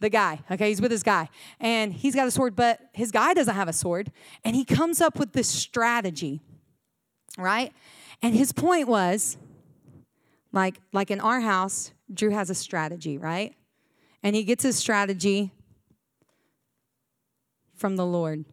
the 0.00 0.10
guy, 0.10 0.40
okay? 0.50 0.68
He's 0.68 0.80
with 0.80 0.90
his 0.90 1.02
guy. 1.02 1.28
And 1.60 1.92
he's 1.92 2.14
got 2.14 2.26
a 2.26 2.30
sword, 2.30 2.54
but 2.54 2.80
his 2.92 3.10
guy 3.10 3.34
doesn't 3.34 3.54
have 3.54 3.68
a 3.68 3.72
sword. 3.72 4.12
And 4.44 4.54
he 4.54 4.64
comes 4.64 5.00
up 5.00 5.18
with 5.18 5.32
this 5.32 5.48
strategy, 5.48 6.40
right? 7.38 7.72
And 8.22 8.34
his 8.34 8.52
point 8.52 8.88
was 8.88 9.36
like, 10.52 10.80
like 10.92 11.10
in 11.10 11.20
our 11.20 11.40
house, 11.40 11.92
Drew 12.12 12.30
has 12.30 12.50
a 12.50 12.54
strategy, 12.54 13.18
right? 13.18 13.54
And 14.22 14.34
he 14.34 14.44
gets 14.44 14.62
his 14.62 14.76
strategy 14.76 15.52
from 17.74 17.96
the 17.96 18.06
Lord. 18.06 18.44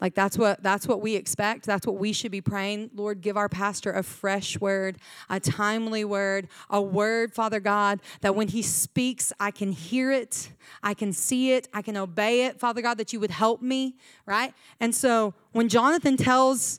Like 0.00 0.14
that's 0.14 0.36
what 0.36 0.62
that's 0.62 0.86
what 0.86 1.00
we 1.00 1.14
expect. 1.14 1.64
That's 1.64 1.86
what 1.86 1.96
we 1.96 2.12
should 2.12 2.30
be 2.30 2.42
praying. 2.42 2.90
Lord, 2.94 3.22
give 3.22 3.36
our 3.36 3.48
pastor 3.48 3.92
a 3.92 4.02
fresh 4.02 4.60
word, 4.60 4.98
a 5.30 5.40
timely 5.40 6.04
word, 6.04 6.48
a 6.68 6.82
word, 6.82 7.32
Father 7.32 7.60
God, 7.60 8.00
that 8.20 8.34
when 8.34 8.48
he 8.48 8.60
speaks, 8.60 9.32
I 9.40 9.50
can 9.50 9.72
hear 9.72 10.12
it, 10.12 10.50
I 10.82 10.92
can 10.92 11.12
see 11.12 11.52
it, 11.52 11.68
I 11.72 11.80
can 11.80 11.96
obey 11.96 12.44
it, 12.44 12.60
Father 12.60 12.82
God, 12.82 12.98
that 12.98 13.12
you 13.14 13.20
would 13.20 13.30
help 13.30 13.62
me, 13.62 13.96
right? 14.26 14.52
And 14.80 14.94
so 14.94 15.32
when 15.52 15.68
Jonathan 15.68 16.18
tells 16.18 16.78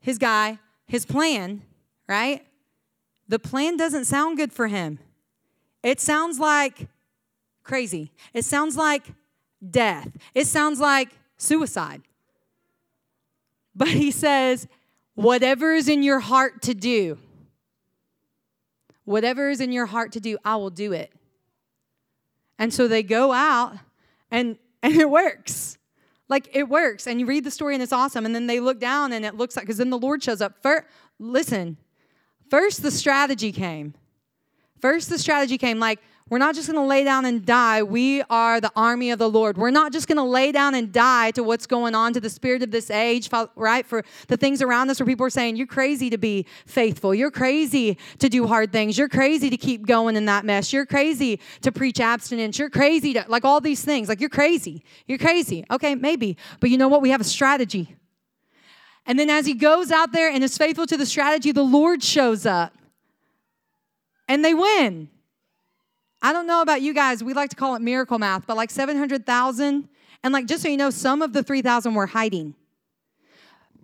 his 0.00 0.18
guy 0.18 0.58
his 0.86 1.06
plan, 1.06 1.62
right? 2.06 2.44
The 3.30 3.38
plan 3.38 3.76
doesn't 3.76 4.06
sound 4.06 4.38
good 4.38 4.52
for 4.52 4.66
him. 4.66 4.98
It 5.84 6.00
sounds 6.00 6.40
like 6.40 6.88
crazy. 7.62 8.10
It 8.34 8.44
sounds 8.44 8.76
like 8.76 9.04
death. 9.70 10.10
It 10.34 10.48
sounds 10.48 10.80
like 10.80 11.10
suicide. 11.36 12.02
But 13.72 13.86
he 13.86 14.10
says, 14.10 14.66
whatever 15.14 15.72
is 15.72 15.88
in 15.88 16.02
your 16.02 16.18
heart 16.18 16.60
to 16.62 16.74
do, 16.74 17.18
whatever 19.04 19.48
is 19.48 19.60
in 19.60 19.70
your 19.70 19.86
heart 19.86 20.10
to 20.12 20.20
do, 20.20 20.36
I 20.44 20.56
will 20.56 20.70
do 20.70 20.92
it. 20.92 21.12
And 22.58 22.74
so 22.74 22.88
they 22.88 23.04
go 23.04 23.30
out 23.30 23.76
and 24.32 24.58
and 24.82 24.96
it 24.96 25.08
works. 25.08 25.78
Like 26.28 26.48
it 26.52 26.68
works. 26.68 27.06
And 27.06 27.20
you 27.20 27.26
read 27.26 27.44
the 27.44 27.52
story 27.52 27.74
and 27.74 27.82
it's 27.82 27.92
awesome. 27.92 28.26
And 28.26 28.34
then 28.34 28.48
they 28.48 28.58
look 28.58 28.80
down 28.80 29.12
and 29.12 29.24
it 29.24 29.36
looks 29.36 29.54
like 29.54 29.66
because 29.66 29.78
then 29.78 29.90
the 29.90 29.98
Lord 29.98 30.20
shows 30.20 30.40
up. 30.40 30.60
First, 30.64 30.88
listen, 31.20 31.76
first 32.50 32.82
the 32.82 32.90
strategy 32.90 33.52
came. 33.52 33.94
First 34.80 35.08
the 35.08 35.18
strategy 35.18 35.56
came 35.56 35.78
like 35.78 36.00
we're 36.30 36.38
not 36.38 36.54
just 36.54 36.68
going 36.68 36.80
to 36.80 36.86
lay 36.86 37.02
down 37.02 37.24
and 37.24 37.44
die. 37.44 37.82
We 37.82 38.22
are 38.30 38.60
the 38.60 38.70
army 38.76 39.10
of 39.10 39.18
the 39.18 39.28
Lord. 39.28 39.58
We're 39.58 39.72
not 39.72 39.92
just 39.92 40.06
going 40.06 40.16
to 40.16 40.22
lay 40.22 40.52
down 40.52 40.76
and 40.76 40.92
die 40.92 41.32
to 41.32 41.42
what's 41.42 41.66
going 41.66 41.96
on, 41.96 42.12
to 42.12 42.20
the 42.20 42.30
spirit 42.30 42.62
of 42.62 42.70
this 42.70 42.88
age, 42.88 43.28
right? 43.56 43.84
For 43.84 44.04
the 44.28 44.36
things 44.36 44.62
around 44.62 44.90
us 44.90 45.00
where 45.00 45.08
people 45.08 45.26
are 45.26 45.30
saying, 45.30 45.56
You're 45.56 45.66
crazy 45.66 46.08
to 46.08 46.18
be 46.18 46.46
faithful. 46.66 47.12
You're 47.12 47.32
crazy 47.32 47.98
to 48.20 48.28
do 48.28 48.46
hard 48.46 48.70
things. 48.70 48.96
You're 48.96 49.08
crazy 49.08 49.50
to 49.50 49.56
keep 49.56 49.86
going 49.86 50.14
in 50.14 50.26
that 50.26 50.44
mess. 50.44 50.72
You're 50.72 50.86
crazy 50.86 51.40
to 51.62 51.72
preach 51.72 51.98
abstinence. 51.98 52.60
You're 52.60 52.70
crazy 52.70 53.12
to, 53.14 53.24
like, 53.26 53.44
all 53.44 53.60
these 53.60 53.84
things. 53.84 54.08
Like, 54.08 54.20
you're 54.20 54.30
crazy. 54.30 54.84
You're 55.08 55.18
crazy. 55.18 55.64
Okay, 55.68 55.96
maybe. 55.96 56.36
But 56.60 56.70
you 56.70 56.78
know 56.78 56.86
what? 56.86 57.02
We 57.02 57.10
have 57.10 57.20
a 57.20 57.24
strategy. 57.24 57.96
And 59.06 59.18
then 59.18 59.30
as 59.30 59.46
he 59.46 59.54
goes 59.54 59.90
out 59.90 60.12
there 60.12 60.30
and 60.30 60.44
is 60.44 60.56
faithful 60.56 60.86
to 60.86 60.96
the 60.96 61.06
strategy, 61.06 61.52
the 61.52 61.62
Lord 61.62 62.02
shows 62.02 62.46
up 62.46 62.72
and 64.28 64.44
they 64.44 64.54
win. 64.54 65.08
I 66.22 66.32
don't 66.32 66.46
know 66.46 66.60
about 66.62 66.82
you 66.82 66.92
guys, 66.92 67.24
we 67.24 67.32
like 67.32 67.50
to 67.50 67.56
call 67.56 67.74
it 67.74 67.82
miracle 67.82 68.18
math, 68.18 68.46
but 68.46 68.56
like 68.56 68.70
700,000, 68.70 69.88
and 70.22 70.32
like 70.32 70.46
just 70.46 70.62
so 70.62 70.68
you 70.68 70.76
know, 70.76 70.90
some 70.90 71.22
of 71.22 71.32
the 71.32 71.42
3,000 71.42 71.94
were 71.94 72.06
hiding. 72.06 72.54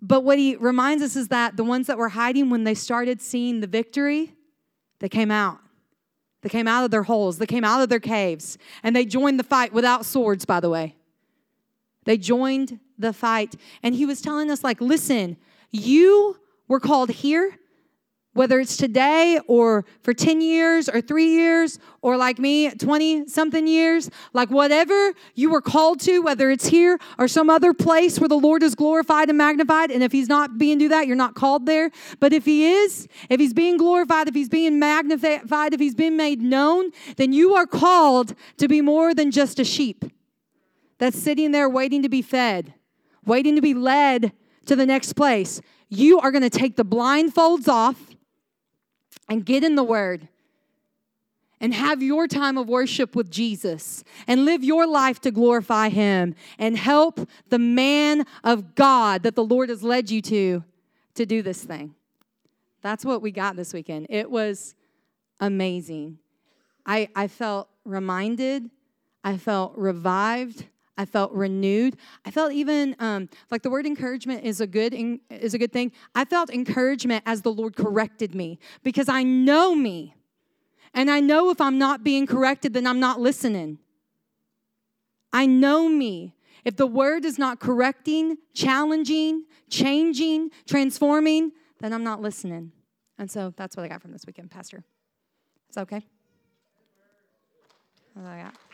But 0.02 0.22
what 0.22 0.38
he 0.38 0.54
reminds 0.56 1.02
us 1.02 1.16
is 1.16 1.28
that 1.28 1.56
the 1.56 1.64
ones 1.64 1.86
that 1.86 1.96
were 1.96 2.10
hiding, 2.10 2.50
when 2.50 2.64
they 2.64 2.74
started 2.74 3.22
seeing 3.22 3.60
the 3.60 3.66
victory, 3.66 4.34
they 4.98 5.08
came 5.08 5.30
out. 5.30 5.58
They 6.42 6.50
came 6.50 6.68
out 6.68 6.84
of 6.84 6.90
their 6.90 7.02
holes, 7.02 7.38
they 7.38 7.46
came 7.46 7.64
out 7.64 7.82
of 7.82 7.88
their 7.88 7.98
caves, 7.98 8.58
and 8.82 8.94
they 8.94 9.04
joined 9.04 9.40
the 9.40 9.44
fight 9.44 9.72
without 9.72 10.04
swords, 10.04 10.44
by 10.44 10.60
the 10.60 10.70
way. 10.70 10.94
They 12.04 12.18
joined 12.18 12.78
the 12.98 13.12
fight. 13.12 13.56
And 13.82 13.94
he 13.94 14.06
was 14.06 14.20
telling 14.20 14.50
us, 14.50 14.64
like, 14.64 14.80
listen, 14.80 15.36
you 15.70 16.38
were 16.68 16.80
called 16.80 17.10
here 17.10 17.58
whether 18.36 18.60
it's 18.60 18.76
today 18.76 19.40
or 19.48 19.86
for 20.02 20.12
10 20.12 20.42
years 20.42 20.90
or 20.90 21.00
three 21.00 21.30
years 21.30 21.78
or 22.02 22.16
like 22.18 22.38
me 22.38 22.70
20 22.70 23.26
something 23.28 23.66
years 23.66 24.10
like 24.34 24.50
whatever 24.50 25.12
you 25.34 25.50
were 25.50 25.62
called 25.62 25.98
to 26.00 26.20
whether 26.20 26.50
it's 26.50 26.66
here 26.66 26.98
or 27.18 27.26
some 27.26 27.48
other 27.48 27.72
place 27.72 28.20
where 28.20 28.28
the 28.28 28.38
lord 28.38 28.62
is 28.62 28.74
glorified 28.74 29.28
and 29.30 29.38
magnified 29.38 29.90
and 29.90 30.02
if 30.02 30.12
he's 30.12 30.28
not 30.28 30.58
being 30.58 30.76
do 30.78 30.88
that 30.88 31.06
you're 31.06 31.16
not 31.16 31.34
called 31.34 31.66
there 31.66 31.90
but 32.20 32.32
if 32.32 32.44
he 32.44 32.66
is 32.66 33.08
if 33.30 33.40
he's 33.40 33.54
being 33.54 33.78
glorified 33.78 34.28
if 34.28 34.34
he's 34.34 34.50
being 34.50 34.78
magnified 34.78 35.72
if 35.72 35.80
he's 35.80 35.94
being 35.94 36.16
made 36.16 36.40
known 36.40 36.90
then 37.16 37.32
you 37.32 37.54
are 37.54 37.66
called 37.66 38.34
to 38.58 38.68
be 38.68 38.80
more 38.80 39.14
than 39.14 39.30
just 39.30 39.58
a 39.58 39.64
sheep 39.64 40.04
that's 40.98 41.18
sitting 41.18 41.52
there 41.52 41.68
waiting 41.68 42.02
to 42.02 42.08
be 42.08 42.20
fed 42.20 42.74
waiting 43.26 43.56
to 43.56 43.60
be 43.60 43.74
led 43.74 44.32
to 44.66 44.76
the 44.76 44.86
next 44.86 45.14
place 45.14 45.60
you 45.88 46.18
are 46.20 46.30
going 46.30 46.42
to 46.42 46.50
take 46.50 46.76
the 46.76 46.84
blindfolds 46.84 47.68
off 47.68 48.14
and 49.28 49.44
get 49.44 49.62
in 49.62 49.76
the 49.76 49.84
Word 49.84 50.28
and 51.60 51.72
have 51.72 52.02
your 52.02 52.26
time 52.26 52.58
of 52.58 52.68
worship 52.68 53.16
with 53.16 53.30
Jesus 53.30 54.04
and 54.26 54.44
live 54.44 54.62
your 54.62 54.86
life 54.86 55.20
to 55.20 55.30
glorify 55.30 55.88
Him 55.88 56.34
and 56.58 56.76
help 56.76 57.28
the 57.48 57.58
man 57.58 58.24
of 58.44 58.74
God 58.74 59.22
that 59.22 59.36
the 59.36 59.44
Lord 59.44 59.68
has 59.68 59.82
led 59.82 60.10
you 60.10 60.20
to 60.22 60.64
to 61.14 61.24
do 61.24 61.40
this 61.40 61.64
thing. 61.64 61.94
That's 62.82 63.04
what 63.04 63.22
we 63.22 63.30
got 63.30 63.56
this 63.56 63.72
weekend. 63.72 64.06
It 64.10 64.30
was 64.30 64.74
amazing. 65.40 66.18
I, 66.84 67.08
I 67.16 67.26
felt 67.26 67.68
reminded, 67.84 68.70
I 69.24 69.38
felt 69.38 69.72
revived, 69.76 70.66
I 70.98 71.04
felt 71.04 71.32
renewed. 71.32 71.96
I 72.24 72.30
felt 72.30 72.52
even 72.52 72.96
um, 72.98 73.28
like 73.50 73.62
the 73.62 73.70
word 73.70 73.86
encouragement 73.86 74.44
is 74.44 74.60
a 74.60 74.66
good 74.66 74.94
in, 74.94 75.20
is 75.30 75.54
a 75.54 75.58
good 75.58 75.72
thing. 75.72 75.92
I 76.14 76.24
felt 76.24 76.50
encouragement 76.50 77.22
as 77.26 77.42
the 77.42 77.52
Lord 77.52 77.76
corrected 77.76 78.34
me 78.34 78.58
because 78.82 79.08
I 79.08 79.22
know 79.22 79.74
me, 79.74 80.14
and 80.94 81.10
I 81.10 81.20
know 81.20 81.50
if 81.50 81.60
I'm 81.60 81.78
not 81.78 82.02
being 82.02 82.26
corrected, 82.26 82.72
then 82.72 82.86
I'm 82.86 83.00
not 83.00 83.20
listening. 83.20 83.78
I 85.32 85.46
know 85.46 85.88
me. 85.88 86.34
If 86.64 86.76
the 86.76 86.86
word 86.86 87.24
is 87.24 87.38
not 87.38 87.60
correcting, 87.60 88.38
challenging, 88.54 89.44
changing, 89.68 90.50
transforming, 90.66 91.52
then 91.80 91.92
I'm 91.92 92.02
not 92.02 92.20
listening. 92.22 92.72
And 93.18 93.30
so 93.30 93.52
that's 93.56 93.76
what 93.76 93.84
I 93.84 93.88
got 93.88 94.02
from 94.02 94.12
this 94.12 94.24
weekend, 94.26 94.50
Pastor. 94.50 94.82
Is 95.68 95.74
that 95.74 95.82
okay? 95.82 96.04
That's 98.14 98.26
what 98.26 98.32
I 98.32 98.42
got. 98.42 98.65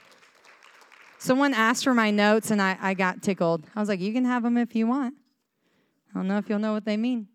Someone 1.22 1.54
asked 1.54 1.84
for 1.84 1.94
my 1.94 2.10
notes 2.10 2.50
and 2.50 2.60
I, 2.60 2.76
I 2.80 2.94
got 2.94 3.22
tickled. 3.22 3.64
I 3.76 3.78
was 3.78 3.88
like, 3.88 4.00
you 4.00 4.12
can 4.12 4.24
have 4.24 4.42
them 4.42 4.56
if 4.56 4.74
you 4.74 4.88
want. 4.88 5.14
I 6.10 6.18
don't 6.18 6.26
know 6.26 6.36
if 6.36 6.48
you'll 6.48 6.58
know 6.58 6.72
what 6.72 6.84
they 6.84 6.96
mean. 6.96 7.28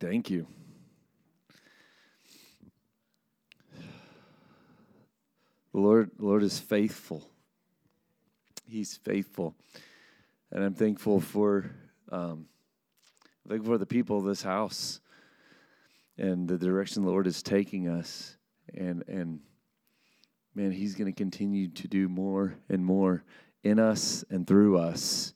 Thank 0.00 0.30
you. 0.30 0.46
The 5.74 5.80
Lord, 5.80 6.10
the 6.16 6.24
Lord 6.24 6.42
is 6.42 6.58
faithful. 6.58 7.28
He's 8.66 8.96
faithful, 8.96 9.54
and 10.50 10.64
I'm 10.64 10.72
thankful 10.72 11.20
for, 11.20 11.72
um, 12.10 12.46
thankful 13.46 13.74
for 13.74 13.78
the 13.78 13.84
people 13.84 14.16
of 14.16 14.24
this 14.24 14.42
house, 14.42 15.00
and 16.16 16.48
the 16.48 16.56
direction 16.56 17.04
the 17.04 17.10
Lord 17.10 17.26
is 17.26 17.42
taking 17.42 17.86
us, 17.86 18.38
and 18.72 19.04
and 19.06 19.40
man, 20.54 20.70
He's 20.72 20.94
going 20.94 21.12
to 21.12 21.16
continue 21.16 21.68
to 21.68 21.88
do 21.88 22.08
more 22.08 22.54
and 22.68 22.84
more 22.84 23.24
in 23.62 23.78
us 23.78 24.24
and 24.30 24.46
through 24.46 24.78
us. 24.78 25.34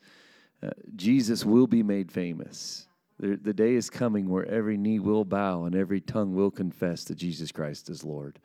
Uh, 0.63 0.71
Jesus 0.97 1.45
will 1.45 1.67
be 1.67 1.83
made 1.83 2.11
famous. 2.11 2.89
The, 3.19 3.37
the 3.37 3.53
day 3.53 3.75
is 3.75 3.91
coming 3.91 4.29
where 4.29 4.47
every 4.47 4.77
knee 4.77 4.99
will 4.99 5.25
bow 5.25 5.65
and 5.65 5.75
every 5.75 6.01
tongue 6.01 6.35
will 6.35 6.51
confess 6.51 7.05
that 7.05 7.17
Jesus 7.17 7.51
Christ 7.51 7.91
is 7.91 8.05
Lord. 8.05 8.39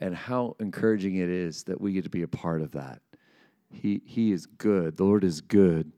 And 0.00 0.14
how 0.14 0.56
encouraging 0.60 1.16
it 1.16 1.28
is 1.28 1.64
that 1.64 1.80
we 1.80 1.92
get 1.92 2.04
to 2.04 2.10
be 2.10 2.22
a 2.22 2.28
part 2.28 2.62
of 2.62 2.72
that. 2.72 3.00
He, 3.70 4.02
he 4.04 4.32
is 4.32 4.46
good. 4.46 4.96
The 4.96 5.04
Lord 5.04 5.24
is 5.24 5.40
good. 5.40 5.92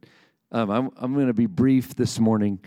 Um, 0.53 0.71
I'm, 0.71 0.91
I'm 0.97 1.15
going 1.15 1.27
to 1.27 1.35
be 1.35 1.47
brief 1.47 1.95
this 1.95 2.19
morning. 2.19 2.61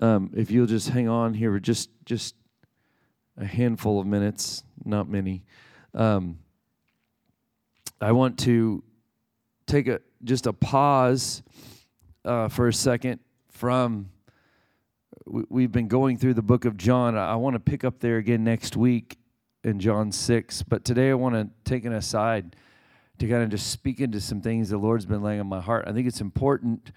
Um, 0.00 0.30
if 0.34 0.50
you'll 0.50 0.66
just 0.66 0.88
hang 0.88 1.08
on 1.08 1.34
here 1.34 1.52
for 1.52 1.60
just, 1.60 1.90
just 2.04 2.34
a 3.36 3.44
handful 3.44 4.00
of 4.00 4.06
minutes, 4.06 4.64
not 4.84 5.08
many. 5.08 5.44
Um, 5.94 6.38
I 8.02 8.12
want 8.12 8.38
to 8.40 8.82
take 9.66 9.86
a 9.86 10.00
just 10.24 10.46
a 10.46 10.54
pause 10.54 11.42
uh, 12.24 12.48
for 12.48 12.66
a 12.66 12.72
second 12.72 13.20
from 13.50 14.08
we, 15.26 15.62
have 15.62 15.72
been 15.72 15.88
going 15.88 16.16
through 16.16 16.34
the 16.34 16.42
book 16.42 16.64
of 16.64 16.78
John. 16.78 17.16
I, 17.16 17.32
I 17.32 17.34
want 17.36 17.54
to 17.54 17.60
pick 17.60 17.84
up 17.84 18.00
there 18.00 18.16
again 18.16 18.42
next 18.42 18.74
week 18.74 19.18
in 19.64 19.78
John 19.78 20.12
6, 20.12 20.62
but 20.62 20.82
today 20.82 21.10
I 21.10 21.14
want 21.14 21.34
to 21.34 21.50
take 21.70 21.84
an 21.84 21.92
aside 21.92 22.56
to 23.18 23.28
kind 23.28 23.42
of 23.42 23.50
just 23.50 23.70
speak 23.70 24.00
into 24.00 24.18
some 24.18 24.40
things 24.40 24.70
the 24.70 24.78
Lord's 24.78 25.04
been 25.04 25.22
laying 25.22 25.40
on 25.40 25.46
my 25.46 25.60
heart. 25.60 25.84
I 25.86 25.92
think 25.92 26.08
it's 26.08 26.22
important 26.22 26.92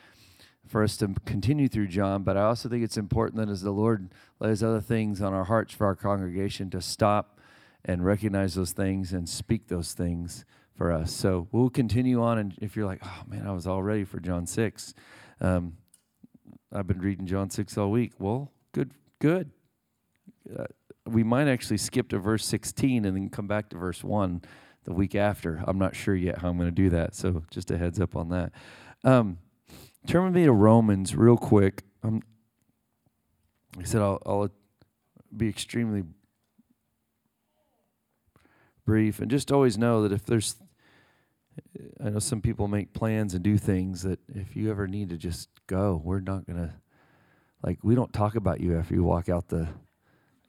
for 0.66 0.84
us 0.84 0.96
to 0.98 1.14
continue 1.26 1.68
through 1.68 1.88
John, 1.88 2.24
but 2.24 2.38
I 2.38 2.44
also 2.44 2.70
think 2.70 2.82
it's 2.82 2.98
important 2.98 3.46
that 3.46 3.52
as 3.52 3.62
the 3.62 3.72
Lord 3.72 4.10
lays 4.40 4.64
other 4.64 4.80
things 4.80 5.22
on 5.22 5.34
our 5.34 5.44
hearts 5.44 5.74
for 5.74 5.86
our 5.86 5.96
congregation 5.96 6.70
to 6.70 6.82
stop 6.82 7.40
and 7.84 8.06
recognize 8.06 8.56
those 8.56 8.72
things 8.72 9.12
and 9.12 9.28
speak 9.28 9.68
those 9.68 9.92
things 9.92 10.46
for 10.76 10.92
us. 10.92 11.12
So 11.12 11.48
we'll 11.52 11.70
continue 11.70 12.22
on. 12.22 12.38
And 12.38 12.54
if 12.62 12.76
you're 12.76 12.86
like, 12.86 13.02
oh 13.04 13.22
man, 13.28 13.48
I 13.48 13.52
was 13.52 13.68
all 13.68 13.84
ready 13.84 14.04
for 14.04 14.20
John 14.20 14.46
6, 14.46 14.94
um, 15.42 15.78
I've 16.72 16.88
been 16.88 17.00
reading 17.00 17.28
John 17.28 17.50
6 17.50 17.78
all 17.78 17.92
week. 17.92 18.14
Well, 18.20 18.52
good, 18.72 18.92
good. 19.20 19.52
Uh, 20.58 20.66
we 21.06 21.24
might 21.24 21.48
actually 21.48 21.78
skip 21.78 22.10
to 22.10 22.20
verse 22.20 22.46
16 22.46 23.06
and 23.06 23.16
then 23.16 23.30
come 23.30 23.48
back 23.48 23.70
to 23.70 23.78
verse 23.78 24.04
1 24.04 24.42
the 24.86 24.94
week 24.94 25.16
after. 25.16 25.64
I'm 25.68 25.78
not 25.78 25.96
sure 25.96 26.16
yet 26.16 26.40
how 26.40 26.50
I'm 26.50 26.58
going 26.58 26.70
to 26.70 26.76
do 26.76 26.90
that. 26.90 27.16
So 27.16 27.44
just 27.52 27.72
a 27.72 27.78
heads 27.78 28.00
up 28.00 28.16
on 28.16 28.30
that. 28.30 28.52
Um, 29.04 29.38
turn 30.08 30.26
with 30.26 30.34
me 30.34 30.46
to 30.46 30.52
Romans 30.52 31.16
real 31.16 31.38
quick. 31.38 31.84
Um, 32.04 32.22
I 33.80 33.84
said 33.84 34.02
I'll, 34.02 34.22
I'll 34.26 34.50
be 35.36 35.50
extremely 35.50 36.04
brief 38.86 39.20
and 39.20 39.32
just 39.32 39.52
always 39.52 39.78
know 39.78 40.02
that 40.04 40.12
if 40.12 40.26
there's 40.26 40.56
I 42.04 42.10
know 42.10 42.20
some 42.20 42.42
people 42.42 42.68
make 42.68 42.94
plans 42.94 43.34
and 43.34 43.44
do 43.44 43.58
things 43.58 44.04
that 44.04 44.20
if 44.34 44.56
you 44.56 44.70
ever 44.72 44.88
need 44.88 45.10
to 45.10 45.18
just 45.18 45.50
go, 45.68 46.02
we're 46.04 46.20
not 46.20 46.46
to 46.48 46.74
like 47.64 47.80
we 47.84 47.96
don't 47.96 48.12
talk 48.12 48.36
about 48.36 48.60
you 48.60 48.78
after 48.78 48.94
you 48.94 49.04
walk 49.04 49.30
out 49.30 49.48
the 49.48 49.70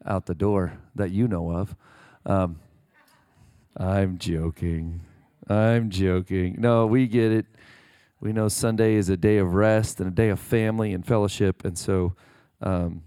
out 0.04 0.26
the 0.26 0.34
door 0.34 0.78
that 0.94 1.10
you 1.10 1.28
know 1.28 1.50
of. 1.50 1.76
Um, 2.26 2.60
I'm 3.76 4.18
joking. 4.18 5.00
I'm 5.48 5.90
joking. 5.90 6.56
No, 6.58 6.86
we 6.86 7.06
get 7.06 7.32
it. 7.32 7.46
We 8.20 8.32
know 8.32 8.48
Sunday 8.48 8.94
is 8.94 9.08
a 9.08 9.16
day 9.16 9.38
of 9.38 9.54
rest 9.54 10.00
and 10.00 10.08
a 10.08 10.14
day 10.14 10.30
of 10.30 10.40
family 10.40 10.92
and 10.92 11.06
fellowship, 11.06 11.64
and 11.64 11.76
so, 11.76 12.14
um, 12.62 13.02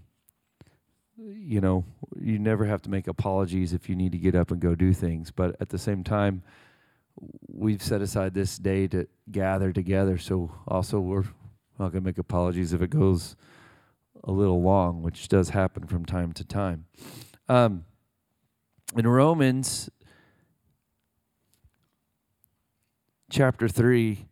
you 1.16 1.60
know, 1.60 1.84
you 2.20 2.38
never 2.38 2.64
have 2.66 2.82
to 2.82 2.90
make 2.90 3.08
apologies 3.08 3.72
if 3.72 3.88
you 3.88 3.96
need 3.96 4.12
to 4.12 4.18
get 4.18 4.34
up 4.36 4.52
and 4.52 4.60
go 4.60 4.74
do 4.74 4.92
things. 4.92 5.32
But 5.32 5.56
at 5.60 5.70
the 5.70 5.78
same 5.78 6.04
time, 6.04 6.42
we've 7.48 7.82
set 7.82 8.00
aside 8.00 8.34
this 8.34 8.58
day 8.58 8.86
to 8.88 9.06
gather 9.30 9.72
together. 9.72 10.18
So 10.18 10.50
also, 10.66 11.00
we're 11.00 11.24
not 11.78 11.92
going 11.92 12.02
to 12.02 12.08
make 12.08 12.18
apologies 12.18 12.72
if 12.72 12.82
it 12.82 12.90
goes 12.90 13.36
a 14.24 14.32
little 14.32 14.62
long, 14.62 15.02
which 15.02 15.28
does 15.28 15.50
happen 15.50 15.86
from 15.86 16.04
time 16.04 16.32
to 16.32 16.44
time. 16.44 16.86
Um, 17.48 17.84
in 18.96 19.06
Romans 19.06 19.90
chapter 23.30 23.68
3, 23.68 24.26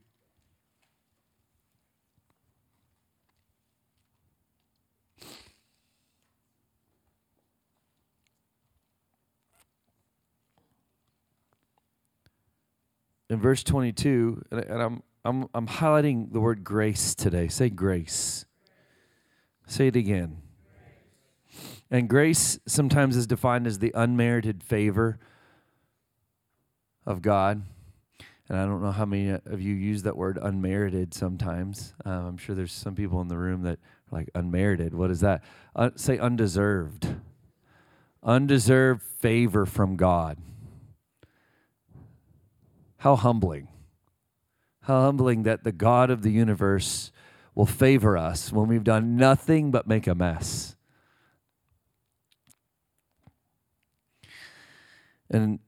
in 13.29 13.41
verse 13.41 13.63
22, 13.65 14.43
and, 14.51 14.61
and 14.61 14.83
I'm, 14.83 15.03
I'm, 15.25 15.49
I'm 15.55 15.67
highlighting 15.67 16.33
the 16.33 16.41
word 16.41 16.65
grace 16.65 17.15
today. 17.15 17.49
Say 17.49 17.71
grace. 17.71 18.45
Say 19.67 19.89
it 19.89 19.97
again. 19.97 20.39
And 21.91 22.09
grace 22.09 22.59
sometimes 22.67 23.17
is 23.17 23.27
defined 23.27 23.67
as 23.67 23.79
the 23.79 23.93
unmerited 23.95 24.63
favor 24.63 25.19
of 27.05 27.23
God. 27.23 27.63
And 28.49 28.59
I 28.59 28.65
don't 28.65 28.83
know 28.83 28.93
how 28.93 29.05
many 29.05 29.31
of 29.31 29.61
you 29.61 29.75
use 29.75 30.05
that 30.05 30.17
word 30.17 30.39
unmerited 30.41 31.15
sometimes. 31.15 31.95
Um, 32.05 32.27
I'm 32.27 32.37
sure 32.37 32.55
there's 32.55 32.73
some 32.73 32.95
people 32.95 33.21
in 33.21 33.29
the 33.29 33.39
room 33.39 33.63
that 33.63 33.79
like, 34.11 34.31
unmerited. 34.35 34.95
What 34.95 35.11
is 35.11 35.21
that? 35.21 35.43
Uh, 35.75 35.91
say 35.97 36.19
undeserved. 36.19 37.17
Undeserved 38.23 39.03
favor 39.03 39.67
from 39.67 39.97
God. 39.97 40.39
How 42.99 43.17
humbling. 43.17 43.69
How 44.83 45.03
humbling 45.03 45.43
that 45.45 45.65
the 45.65 45.73
God 45.73 46.11
of 46.11 46.23
the 46.23 46.31
universe 46.31 47.13
will 47.55 47.67
favor 47.67 48.17
us 48.17 48.53
when 48.53 48.69
we've 48.69 48.85
done 48.85 49.17
nothing 49.17 49.71
but 49.71 49.87
make 49.87 50.07
a 50.07 50.15
mess. 50.15 50.77
In 55.29 55.59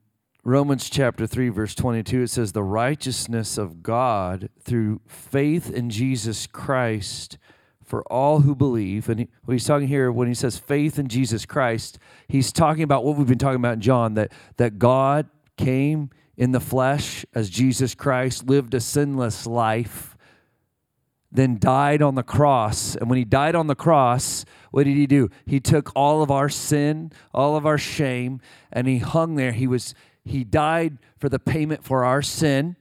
Romans 0.43 0.89
chapter 0.89 1.27
3, 1.27 1.49
verse 1.49 1.75
22, 1.75 2.21
it 2.23 2.29
says, 2.29 2.53
The 2.53 2.63
righteousness 2.63 3.57
of 3.57 3.83
God 3.83 4.49
through 4.61 5.01
faith 5.05 5.69
in 5.69 5.89
Jesus 5.89 6.47
Christ 6.47 7.37
for 7.83 8.03
all 8.03 8.41
who 8.41 8.55
believe. 8.55 9.09
And 9.09 9.21
he, 9.21 9.27
what 9.43 9.53
he's 9.53 9.65
talking 9.65 9.87
here, 9.87 10.11
when 10.11 10.27
he 10.27 10.33
says 10.33 10.57
faith 10.57 10.99
in 10.99 11.07
Jesus 11.07 11.45
Christ, 11.45 11.97
he's 12.27 12.51
talking 12.51 12.83
about 12.83 13.03
what 13.03 13.17
we've 13.17 13.27
been 13.27 13.39
talking 13.39 13.59
about 13.59 13.73
in 13.73 13.81
John 13.81 14.13
that, 14.13 14.31
that 14.57 14.77
God 14.79 15.27
came 15.57 16.11
in 16.39 16.53
the 16.53 16.59
flesh 16.61 17.25
as 17.35 17.49
Jesus 17.49 17.93
Christ, 17.93 18.47
lived 18.47 18.73
a 18.73 18.79
sinless 18.79 19.45
life, 19.45 20.17
then 21.29 21.59
died 21.59 22.01
on 22.01 22.15
the 22.15 22.23
cross. 22.23 22.95
And 22.95 23.09
when 23.09 23.17
he 23.17 23.25
died 23.25 23.55
on 23.55 23.67
the 23.67 23.75
cross, 23.75 24.45
what 24.71 24.85
did 24.85 24.95
he 24.95 25.05
do? 25.05 25.29
He 25.45 25.59
took 25.59 25.91
all 25.97 26.23
of 26.23 26.31
our 26.31 26.47
sin, 26.47 27.11
all 27.33 27.57
of 27.57 27.65
our 27.65 27.77
shame, 27.77 28.39
and 28.71 28.87
he 28.87 28.99
hung 28.99 29.35
there. 29.35 29.51
He 29.51 29.67
was 29.67 29.93
he 30.23 30.45
died 30.45 30.97
for 31.17 31.27
the 31.27 31.39
payment 31.39 31.83
for 31.83 32.05
our 32.05 32.21
sin, 32.21 32.77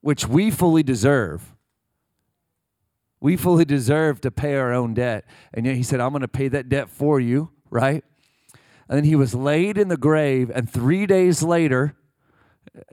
which 0.00 0.28
we 0.28 0.52
fully 0.52 0.84
deserve. 0.84 1.56
We 3.18 3.36
fully 3.36 3.64
deserve 3.64 4.20
to 4.20 4.30
pay 4.30 4.54
our 4.54 4.72
own 4.72 4.94
debt. 4.94 5.24
And 5.52 5.66
yet 5.66 5.74
he 5.74 5.82
said, 5.82 6.00
I'm 6.00 6.10
going 6.10 6.22
to 6.22 6.28
pay 6.28 6.48
that 6.48 6.68
debt 6.68 6.88
for 6.88 7.18
you, 7.18 7.50
right? 7.68 8.04
And 8.90 8.96
then 8.96 9.04
he 9.04 9.14
was 9.14 9.36
laid 9.36 9.78
in 9.78 9.86
the 9.86 9.96
grave, 9.96 10.50
and 10.52 10.68
three 10.68 11.06
days 11.06 11.44
later, 11.44 11.94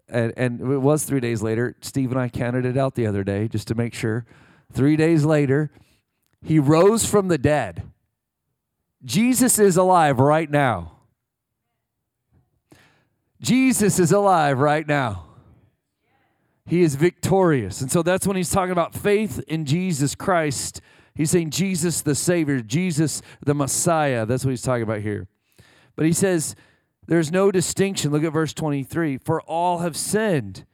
and, 0.07 0.31
and 0.37 0.61
it 0.61 0.77
was 0.77 1.03
three 1.03 1.19
days 1.19 1.41
later, 1.41 1.75
Steve 1.81 2.11
and 2.11 2.19
I 2.19 2.29
counted 2.29 2.65
it 2.65 2.77
out 2.77 2.93
the 2.93 3.07
other 3.07 3.23
day 3.23 3.47
just 3.47 3.67
to 3.69 3.75
make 3.75 3.95
sure. 3.95 4.23
Three 4.71 4.95
days 4.95 5.25
later, 5.25 5.71
he 6.39 6.59
rose 6.59 7.03
from 7.03 7.29
the 7.29 7.39
dead. 7.39 7.81
Jesus 9.03 9.57
is 9.57 9.75
alive 9.75 10.19
right 10.19 10.51
now. 10.51 10.99
Jesus 13.41 13.97
is 13.97 14.11
alive 14.11 14.59
right 14.59 14.87
now. 14.87 15.25
He 16.67 16.83
is 16.83 16.93
victorious. 16.93 17.81
And 17.81 17.91
so 17.91 18.03
that's 18.03 18.27
when 18.27 18.37
he's 18.37 18.51
talking 18.51 18.71
about 18.71 18.93
faith 18.93 19.43
in 19.47 19.65
Jesus 19.65 20.13
Christ. 20.13 20.79
He's 21.15 21.31
saying 21.31 21.49
Jesus 21.49 22.01
the 22.01 22.13
Savior, 22.13 22.61
Jesus 22.61 23.23
the 23.43 23.55
Messiah. 23.55 24.27
That's 24.27 24.45
what 24.45 24.51
he's 24.51 24.61
talking 24.61 24.83
about 24.83 25.01
here. 25.01 25.27
But 25.97 26.05
he 26.05 26.13
says, 26.13 26.55
there's 27.07 27.31
no 27.31 27.51
distinction. 27.51 28.11
Look 28.11 28.23
at 28.23 28.31
verse 28.31 28.53
23 28.53 29.17
For 29.17 29.41
all 29.41 29.79
have 29.79 29.97
sinned 29.97 30.65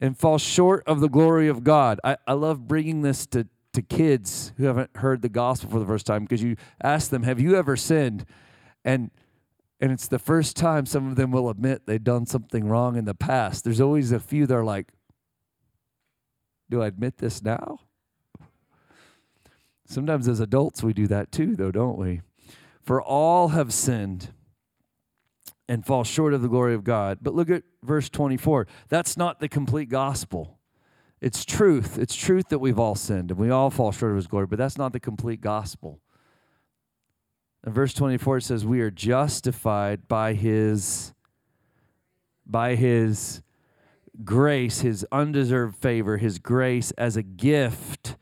and 0.00 0.18
fall 0.18 0.38
short 0.38 0.82
of 0.86 1.00
the 1.00 1.08
glory 1.08 1.48
of 1.48 1.62
God. 1.62 2.00
I, 2.02 2.16
I 2.26 2.32
love 2.32 2.66
bringing 2.66 3.02
this 3.02 3.26
to, 3.28 3.46
to 3.74 3.82
kids 3.82 4.52
who 4.56 4.64
haven't 4.64 4.96
heard 4.96 5.22
the 5.22 5.28
gospel 5.28 5.70
for 5.70 5.78
the 5.78 5.86
first 5.86 6.06
time 6.06 6.24
because 6.24 6.42
you 6.42 6.56
ask 6.82 7.10
them, 7.10 7.22
Have 7.22 7.40
you 7.40 7.56
ever 7.56 7.76
sinned? 7.76 8.26
And 8.84 9.10
and 9.80 9.90
it's 9.90 10.06
the 10.06 10.18
first 10.20 10.56
time 10.56 10.86
some 10.86 11.08
of 11.08 11.16
them 11.16 11.32
will 11.32 11.50
admit 11.50 11.86
they've 11.86 12.02
done 12.02 12.24
something 12.24 12.68
wrong 12.68 12.96
in 12.96 13.04
the 13.04 13.14
past. 13.14 13.64
There's 13.64 13.80
always 13.80 14.12
a 14.12 14.20
few 14.20 14.46
that 14.46 14.54
are 14.54 14.64
like, 14.64 14.88
Do 16.70 16.82
I 16.82 16.86
admit 16.86 17.18
this 17.18 17.42
now? 17.42 17.80
Sometimes 19.86 20.26
as 20.26 20.40
adults 20.40 20.82
we 20.82 20.94
do 20.94 21.06
that 21.08 21.30
too, 21.30 21.54
though, 21.54 21.70
don't 21.70 21.98
we? 21.98 22.22
For 22.80 23.02
all 23.02 23.48
have 23.48 23.74
sinned 23.74 24.30
and 25.68 25.86
fall 25.86 26.04
short 26.04 26.34
of 26.34 26.42
the 26.42 26.48
glory 26.48 26.74
of 26.74 26.84
God. 26.84 27.18
But 27.22 27.34
look 27.34 27.50
at 27.50 27.62
verse 27.82 28.08
24. 28.08 28.66
That's 28.88 29.16
not 29.16 29.40
the 29.40 29.48
complete 29.48 29.88
gospel. 29.88 30.58
It's 31.20 31.44
truth. 31.44 31.98
It's 31.98 32.16
truth 32.16 32.48
that 32.48 32.58
we've 32.58 32.78
all 32.78 32.96
sinned 32.96 33.30
and 33.30 33.38
we 33.38 33.50
all 33.50 33.70
fall 33.70 33.92
short 33.92 34.12
of 34.12 34.16
his 34.16 34.26
glory, 34.26 34.46
but 34.46 34.58
that's 34.58 34.76
not 34.76 34.92
the 34.92 35.00
complete 35.00 35.40
gospel. 35.40 36.00
In 37.64 37.72
verse 37.72 37.94
24 37.94 38.38
it 38.38 38.42
says 38.42 38.66
we 38.66 38.80
are 38.80 38.90
justified 38.90 40.08
by 40.08 40.34
his 40.34 41.14
by 42.44 42.74
his 42.74 43.40
grace, 44.24 44.80
his 44.80 45.06
undeserved 45.12 45.76
favor, 45.76 46.16
his 46.16 46.38
grace 46.38 46.90
as 46.92 47.16
a 47.16 47.22
gift 47.22 48.16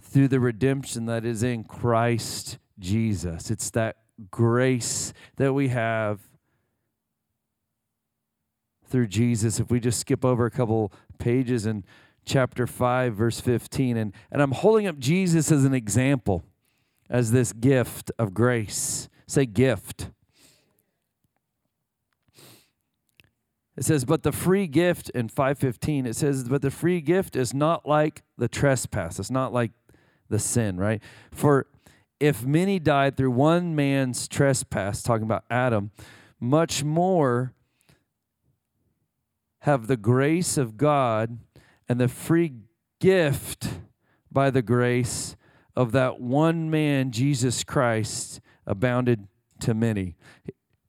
through 0.00 0.28
the 0.28 0.40
redemption 0.40 1.06
that 1.06 1.24
is 1.24 1.42
in 1.42 1.64
Christ 1.64 2.58
Jesus. 2.78 3.50
It's 3.50 3.70
that 3.70 3.96
grace 4.30 5.12
that 5.36 5.54
we 5.54 5.68
have 5.68 6.20
through 8.86 9.08
Jesus. 9.08 9.60
If 9.60 9.70
we 9.70 9.80
just 9.80 10.00
skip 10.00 10.24
over 10.24 10.46
a 10.46 10.50
couple 10.50 10.92
pages 11.18 11.66
in 11.66 11.84
chapter 12.24 12.66
5, 12.66 13.14
verse 13.14 13.40
15, 13.40 13.96
and, 13.96 14.12
and 14.30 14.42
I'm 14.42 14.52
holding 14.52 14.86
up 14.86 14.98
Jesus 14.98 15.52
as 15.52 15.64
an 15.64 15.74
example, 15.74 16.44
as 17.08 17.32
this 17.32 17.52
gift 17.52 18.10
of 18.18 18.34
grace. 18.34 19.08
Say 19.26 19.46
gift. 19.46 20.10
It 23.76 23.84
says, 23.84 24.04
but 24.04 24.22
the 24.22 24.32
free 24.32 24.66
gift 24.66 25.10
in 25.10 25.28
515, 25.28 26.06
it 26.06 26.16
says, 26.16 26.44
but 26.44 26.62
the 26.62 26.70
free 26.70 27.00
gift 27.00 27.36
is 27.36 27.52
not 27.52 27.86
like 27.86 28.22
the 28.38 28.48
trespass. 28.48 29.18
It's 29.18 29.30
not 29.30 29.52
like 29.52 29.72
the 30.30 30.38
sin, 30.38 30.78
right? 30.78 31.02
For 31.30 31.66
if 32.18 32.44
many 32.44 32.78
died 32.78 33.16
through 33.16 33.32
one 33.32 33.76
man's 33.76 34.28
trespass, 34.28 35.02
talking 35.02 35.24
about 35.24 35.44
Adam, 35.50 35.90
much 36.40 36.84
more 36.84 37.52
have 39.66 39.88
the 39.88 39.96
grace 39.96 40.56
of 40.56 40.76
God 40.76 41.40
and 41.88 42.00
the 42.00 42.06
free 42.06 42.52
gift 43.00 43.68
by 44.30 44.48
the 44.48 44.62
grace 44.62 45.34
of 45.74 45.90
that 45.90 46.20
one 46.20 46.70
man, 46.70 47.10
Jesus 47.10 47.64
Christ, 47.64 48.40
abounded 48.64 49.26
to 49.58 49.74
many. 49.74 50.14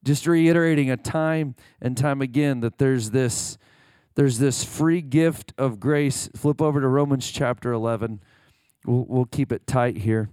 just 0.03 0.27
reiterating 0.27 0.91
a 0.91 0.95
time 0.95 1.55
and 1.81 1.97
time 1.97 2.21
again 2.21 2.59
that 2.59 2.77
there's 2.77 3.09
this 3.09 3.57
there's 4.13 4.37
this 4.37 4.63
free 4.63 5.01
gift 5.01 5.53
of 5.57 5.79
grace. 5.79 6.29
Flip 6.35 6.61
over 6.61 6.79
to 6.79 6.87
Romans 6.87 7.31
chapter 7.31 7.71
11. 7.71 8.19
We'll, 8.85 9.05
we'll 9.07 9.25
keep 9.25 9.51
it 9.51 9.65
tight 9.65 9.97
here. 9.97 10.29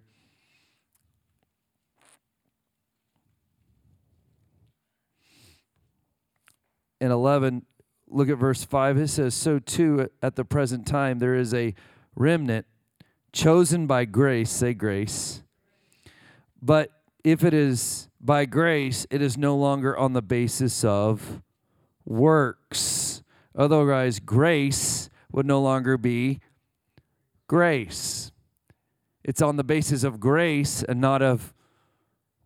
In 7.00 7.10
11, 7.10 7.64
look 8.14 8.28
at 8.28 8.38
verse 8.38 8.64
5. 8.64 8.96
It 8.98 9.08
says, 9.08 9.34
So 9.34 9.58
too 9.58 10.08
at 10.22 10.36
the 10.36 10.44
present 10.44 10.86
time 10.86 11.18
there 11.18 11.34
is 11.34 11.52
a 11.52 11.74
remnant 12.14 12.66
chosen 13.32 13.86
by 13.86 14.04
grace, 14.04 14.50
say 14.50 14.72
grace. 14.72 15.42
But 16.62 16.90
if 17.24 17.42
it 17.42 17.52
is 17.52 18.08
by 18.20 18.44
grace, 18.44 19.06
it 19.10 19.20
is 19.20 19.36
no 19.36 19.56
longer 19.56 19.96
on 19.96 20.12
the 20.12 20.22
basis 20.22 20.84
of 20.84 21.42
works. 22.04 23.22
Otherwise, 23.56 24.20
grace 24.20 25.10
would 25.32 25.46
no 25.46 25.60
longer 25.60 25.98
be 25.98 26.40
grace. 27.48 28.30
It's 29.24 29.42
on 29.42 29.56
the 29.56 29.64
basis 29.64 30.04
of 30.04 30.20
grace 30.20 30.82
and 30.82 31.00
not 31.00 31.22
of 31.22 31.54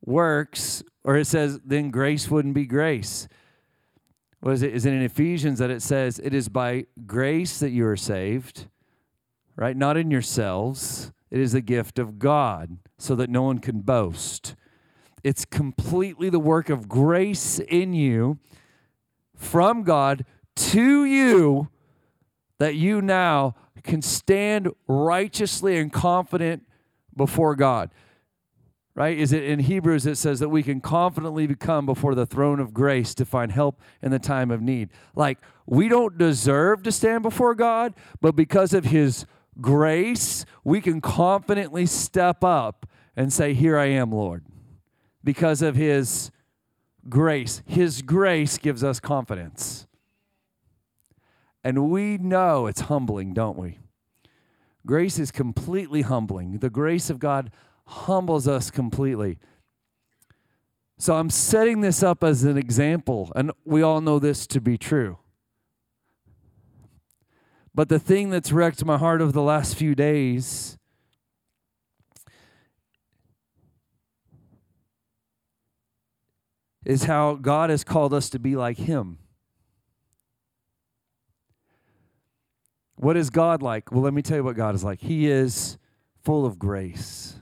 works. 0.05 0.83
Or 1.05 1.17
it 1.17 1.27
says, 1.27 1.61
then 1.65 1.91
grace 1.91 2.31
wouldn't 2.31 2.55
be 2.55 2.67
grace. 2.67 3.29
What 4.41 4.55
is 4.55 4.63
it? 4.63 4.75
Is 4.75 4.87
it 4.87 4.93
in 4.93 5.03
Ephesians 5.03 5.59
that 5.59 5.71
it 5.71 5.83
says, 5.83 6.21
it 6.21 6.33
is 6.33 6.49
by 6.49 6.87
grace 7.07 7.59
that 7.59 7.71
you 7.71 7.87
are 7.87 7.97
saved, 7.97 8.69
right? 9.57 9.77
Not 9.77 9.97
in 9.97 10.11
yourselves. 10.11 11.13
It 11.31 11.41
is 11.41 11.55
a 11.55 11.61
gift 11.61 11.99
of 11.99 12.19
God 12.19 12.79
so 12.97 13.15
that 13.17 13.29
no 13.29 13.43
one 13.43 13.59
can 13.59 13.81
boast. 13.81 14.55
It's 15.25 15.45
completely 15.45 16.31
the 16.31 16.39
work 16.39 16.71
of 16.71 16.89
grace 16.89 17.59
in 17.59 17.93
you 17.93 18.39
from 19.35 19.83
God 19.83 20.25
to 20.57 21.05
you 21.05 21.69
that 22.59 22.77
you 22.77 23.03
now 23.03 23.55
can 23.83 24.03
stand 24.03 24.69
righteously 24.87 25.79
and 25.79 25.93
confident 25.93 26.67
before 27.17 27.55
God. 27.55 27.91
Right? 28.99 29.17
Is 29.17 29.33
it 29.33 29.45
in 29.45 29.61
Hebrews 29.61 30.07
it 30.07 30.17
says 30.17 30.41
that 30.41 30.49
we 30.49 30.63
can 30.63 30.81
confidently 30.81 31.47
become 31.47 31.87
before 31.87 32.17
the 32.17 32.27
throne 32.27 32.59
of 32.59 32.75
grace 32.75 33.15
to 33.15 33.25
find 33.25 33.53
help 33.53 33.81
in 34.03 34.11
the 34.11 34.19
time 34.19 34.51
of 34.51 34.61
need. 34.61 34.91
Like 35.15 35.39
we 35.67 35.89
don't 35.89 36.19
deserve 36.19 36.83
to 36.83 36.91
stand 36.91 37.23
before 37.23 37.55
God, 37.55 37.95
but 38.21 38.35
because 38.35 38.75
of 38.75 38.87
his 38.87 39.25
grace, 39.61 40.45
we 40.65 40.81
can 40.81 41.01
confidently 41.01 41.87
step 41.87 42.43
up 42.43 42.87
and 43.17 43.33
say, 43.33 43.55
Here 43.55 43.79
I 43.79 43.87
am, 43.87 44.11
Lord 44.11 44.45
because 45.29 45.61
of 45.61 45.77
His 45.77 46.31
grace. 47.09 47.63
His 47.67 48.01
grace 48.01 48.57
gives 48.57 48.83
us 48.83 49.01
confidence. 49.01 49.87
And 51.65 51.91
we 51.91 52.17
know 52.17 52.67
it's 52.67 52.83
humbling, 52.83 53.35
don't 53.35 53.59
we? 53.59 53.79
Grace 54.87 55.19
is 55.19 55.31
completely 55.31 56.01
humbling. 56.01 56.61
The 56.61 56.71
grace 56.71 57.11
of 57.11 57.19
God 57.19 57.51
humbles 57.89 58.47
us 58.47 58.71
completely. 58.71 59.39
So 60.99 61.17
I'm 61.17 61.31
setting 61.31 61.81
this 61.81 62.03
up 62.03 62.23
as 62.23 62.45
an 62.45 62.59
example, 62.59 63.33
and 63.35 63.53
we 63.65 63.83
all 63.83 64.01
know 64.01 64.19
this 64.19 64.47
to 64.49 64.61
be 64.61 64.77
true. 64.77 65.19
But 67.75 67.89
the 67.89 67.99
thing 67.99 68.31
that's 68.31 68.53
wrecked 68.53 68.85
my 68.85 68.99
heart 68.99 69.21
over 69.21 69.33
the 69.33 69.43
last 69.43 69.77
few 69.77 69.95
days 69.95 70.77
is 76.85 77.05
how 77.05 77.35
God 77.35 77.71
has 77.71 77.85
called 77.85 78.13
us 78.13 78.29
to 78.31 78.39
be 78.39 78.57
like 78.57 78.79
Him. 78.79 79.19
What 82.97 83.17
is 83.17 83.31
God 83.31 83.63
like? 83.63 83.93
Well, 83.93 84.03
let 84.03 84.13
me 84.13 84.23
tell 84.23 84.39
you 84.39 84.45
what 84.45 84.57
God 84.57 84.75
is 84.75 84.83
like. 84.83 85.01
He 85.01 85.31
is 85.31 85.79
full 86.25 86.45
of 86.45 86.59
grace. 86.59 87.38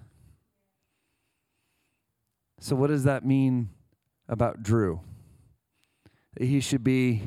So, 2.59 2.75
what 2.75 2.89
does 2.89 3.05
that 3.05 3.25
mean 3.25 3.71
about 4.29 4.63
Drew? 4.63 5.01
That 6.35 6.47
he 6.47 6.61
should 6.61 6.83
be 6.83 7.23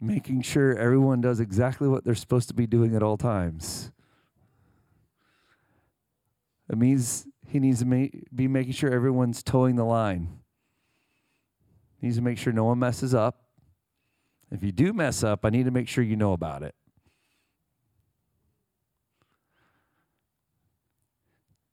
making 0.00 0.42
sure 0.42 0.76
everyone 0.76 1.20
does 1.20 1.40
exactly 1.40 1.88
what 1.88 2.04
they're 2.04 2.14
supposed 2.14 2.48
to 2.48 2.54
be 2.54 2.66
doing 2.66 2.94
at 2.96 3.02
all 3.02 3.16
times. 3.16 3.92
It 6.68 6.76
means 6.76 7.26
he 7.46 7.60
needs 7.60 7.80
to 7.80 7.86
ma- 7.86 8.06
be 8.34 8.48
making 8.48 8.72
sure 8.72 8.90
everyone's 8.90 9.42
toeing 9.42 9.76
the 9.76 9.84
line. 9.84 10.40
He 11.98 12.06
needs 12.06 12.16
to 12.16 12.22
make 12.22 12.38
sure 12.38 12.52
no 12.52 12.64
one 12.64 12.78
messes 12.78 13.14
up. 13.14 13.42
If 14.50 14.62
you 14.62 14.72
do 14.72 14.92
mess 14.92 15.22
up, 15.22 15.44
I 15.44 15.50
need 15.50 15.64
to 15.64 15.70
make 15.70 15.88
sure 15.88 16.02
you 16.02 16.16
know 16.16 16.32
about 16.32 16.62
it. 16.62 16.74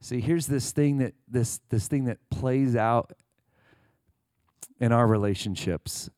See, 0.01 0.21
here's 0.21 0.47
this 0.47 0.71
thing 0.71 0.97
that 0.99 1.13
this 1.27 1.59
this 1.69 1.87
thing 1.87 2.05
that 2.05 2.17
plays 2.29 2.75
out 2.75 3.13
in 4.79 4.91
our 4.91 5.05
relationships 5.05 6.09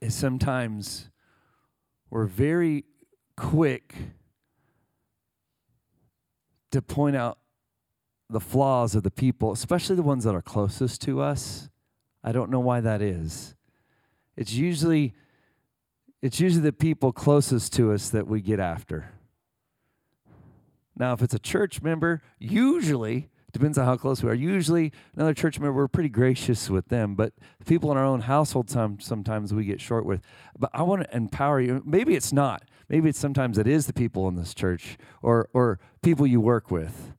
is 0.00 0.14
sometimes 0.14 1.10
we're 2.10 2.26
very 2.26 2.84
quick 3.36 3.94
to 6.70 6.80
point 6.80 7.16
out 7.16 7.38
the 8.30 8.40
flaws 8.40 8.94
of 8.94 9.02
the 9.02 9.10
people, 9.10 9.52
especially 9.52 9.96
the 9.96 10.02
ones 10.02 10.24
that 10.24 10.34
are 10.34 10.42
closest 10.42 11.02
to 11.02 11.20
us. 11.20 11.68
I 12.22 12.32
don't 12.32 12.50
know 12.50 12.60
why 12.60 12.80
that 12.80 13.02
is. 13.02 13.54
It's 14.36 14.52
usually 14.52 15.14
it's 16.22 16.40
usually 16.40 16.62
the 16.62 16.72
people 16.72 17.12
closest 17.12 17.72
to 17.74 17.92
us 17.92 18.08
that 18.10 18.26
we 18.26 18.40
get 18.40 18.60
after. 18.60 19.10
Now, 20.96 21.12
if 21.12 21.22
it's 21.22 21.34
a 21.34 21.38
church 21.38 21.82
member, 21.82 22.22
usually 22.38 23.30
depends 23.52 23.78
on 23.78 23.86
how 23.86 23.96
close 23.96 24.22
we 24.22 24.30
are. 24.30 24.34
Usually, 24.34 24.92
another 25.14 25.34
church 25.34 25.60
member, 25.60 25.72
we're 25.72 25.88
pretty 25.88 26.08
gracious 26.08 26.68
with 26.68 26.88
them, 26.88 27.14
but 27.14 27.32
people 27.66 27.90
in 27.92 27.96
our 27.96 28.04
own 28.04 28.22
household, 28.22 28.68
some, 28.68 28.98
sometimes 29.00 29.54
we 29.54 29.64
get 29.64 29.80
short 29.80 30.04
with. 30.04 30.20
But 30.58 30.70
I 30.72 30.82
want 30.82 31.02
to 31.02 31.16
empower 31.16 31.60
you. 31.60 31.82
Maybe 31.84 32.14
it's 32.14 32.32
not. 32.32 32.64
Maybe 32.88 33.08
it's 33.08 33.18
sometimes 33.18 33.58
it 33.58 33.66
is 33.66 33.86
the 33.86 33.92
people 33.92 34.28
in 34.28 34.36
this 34.36 34.54
church 34.54 34.98
or 35.22 35.48
or 35.52 35.78
people 36.02 36.26
you 36.26 36.40
work 36.40 36.70
with 36.70 37.14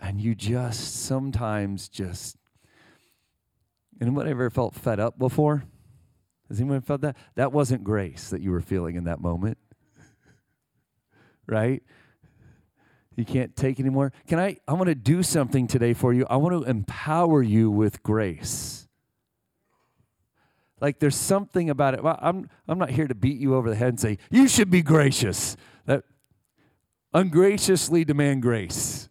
and 0.00 0.20
you 0.20 0.34
just 0.34 1.04
sometimes 1.04 1.88
just 1.88 2.36
anyone 4.00 4.26
ever 4.26 4.50
felt 4.50 4.74
fed 4.74 4.98
up 4.98 5.18
before 5.18 5.64
has 6.48 6.60
anyone 6.60 6.80
felt 6.80 7.02
that 7.02 7.16
that 7.36 7.52
wasn't 7.52 7.84
grace 7.84 8.30
that 8.30 8.40
you 8.40 8.50
were 8.50 8.60
feeling 8.60 8.96
in 8.96 9.04
that 9.04 9.20
moment 9.20 9.58
right 11.46 11.82
you 13.20 13.26
can't 13.26 13.54
take 13.54 13.78
anymore. 13.78 14.12
Can 14.26 14.38
i 14.38 14.56
i 14.66 14.72
want 14.72 14.88
to 14.88 14.94
do 14.94 15.22
something 15.22 15.66
today 15.66 15.94
for 15.94 16.12
you. 16.12 16.26
I 16.28 16.36
want 16.36 16.60
to 16.62 16.68
empower 16.68 17.42
you 17.42 17.70
with 17.70 18.02
grace. 18.02 18.88
Like 20.80 20.98
there's 20.98 21.16
something 21.16 21.70
about 21.70 21.94
it. 21.94 22.02
Well, 22.02 22.18
i'm 22.20 22.48
i'm 22.66 22.78
not 22.78 22.90
here 22.90 23.06
to 23.06 23.14
beat 23.14 23.38
you 23.38 23.54
over 23.54 23.70
the 23.70 23.76
head 23.76 23.88
and 23.88 24.00
say 24.00 24.18
you 24.30 24.48
should 24.48 24.70
be 24.70 24.82
gracious. 24.82 25.56
That 25.86 26.04
ungraciously 27.12 28.04
demand 28.04 28.42
grace. 28.42 29.08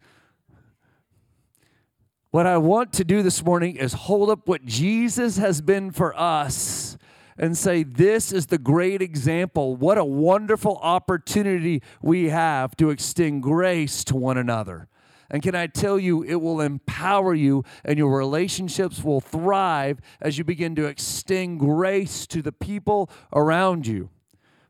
What 2.32 2.46
I 2.46 2.58
want 2.58 2.94
to 2.94 3.04
do 3.04 3.24
this 3.24 3.44
morning 3.44 3.76
is 3.76 3.94
hold 3.94 4.30
up 4.30 4.48
what 4.48 4.64
Jesus 4.66 5.38
has 5.38 5.62
been 5.62 5.92
for 5.92 6.18
us 6.20 6.98
and 7.40 7.58
say, 7.58 7.84
This 7.84 8.32
is 8.32 8.48
the 8.48 8.58
great 8.58 9.02
example. 9.02 9.76
What 9.76 9.98
a 9.98 10.06
wonderful 10.06 10.78
opportunity 10.84 11.82
we 12.02 12.30
have 12.30 12.76
to 12.76 12.90
extend 12.90 13.42
grace 13.42 14.04
to 14.04 14.16
one 14.16 14.38
another. 14.38 14.90
And 15.32 15.42
can 15.42 15.56
I 15.56 15.68
tell 15.68 16.00
you, 16.00 16.24
it 16.24 16.36
will 16.36 16.60
empower 16.60 17.34
you 17.34 17.64
and 17.86 17.98
your 17.98 18.18
relationships 18.18 19.04
will 19.04 19.22
thrive 19.22 20.00
as 20.20 20.38
you 20.38 20.44
begin 20.44 20.76
to 20.76 20.86
extend 20.86 21.60
grace 21.60 22.26
to 22.28 22.42
the 22.42 22.52
people 22.52 23.10
around 23.32 23.86
you. 23.88 24.10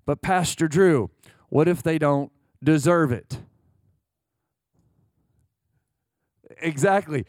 But, 0.05 0.21
Pastor 0.21 0.67
Drew, 0.67 1.12
what 1.47 1.67
if 1.67 1.82
they 1.82 1.97
don't 1.97 2.32
deserve 2.62 3.12
it? 3.12 3.39
Exactly. 6.62 7.25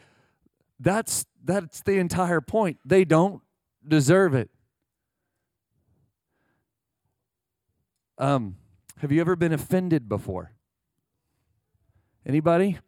That's 0.81 1.25
that's 1.43 1.83
the 1.83 1.99
entire 1.99 2.41
point. 2.41 2.79
They 2.85 3.05
don't 3.05 3.43
deserve 3.87 4.35
it. 4.35 4.51
Um, 8.21 8.57
have 8.99 9.11
you 9.11 9.21
ever 9.23 9.35
been 9.35 9.53
offended 9.53 10.07
before? 10.07 10.53
Anybody? 12.27 12.79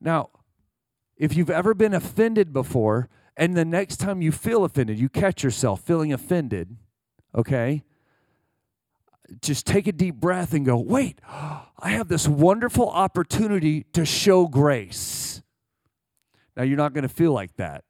Now, 0.00 0.30
if 1.16 1.36
you've 1.36 1.48
ever 1.48 1.74
been 1.74 1.94
offended 1.94 2.52
before, 2.52 3.08
and 3.36 3.56
the 3.56 3.64
next 3.64 3.98
time 3.98 4.20
you 4.20 4.32
feel 4.32 4.64
offended, 4.64 4.98
you 4.98 5.08
catch 5.08 5.44
yourself 5.44 5.80
feeling 5.82 6.12
offended, 6.12 6.76
okay? 7.32 7.84
Just 9.40 9.64
take 9.64 9.86
a 9.86 9.92
deep 9.92 10.16
breath 10.16 10.52
and 10.52 10.66
go, 10.66 10.76
wait, 10.76 11.20
I 11.28 11.90
have 11.90 12.08
this 12.08 12.26
wonderful 12.26 12.90
opportunity 12.90 13.84
to 13.92 14.04
show 14.04 14.48
grace. 14.48 15.40
Now, 16.56 16.64
you're 16.64 16.76
not 16.76 16.94
going 16.94 17.02
to 17.02 17.08
feel 17.08 17.32
like 17.32 17.54
that. 17.56 17.84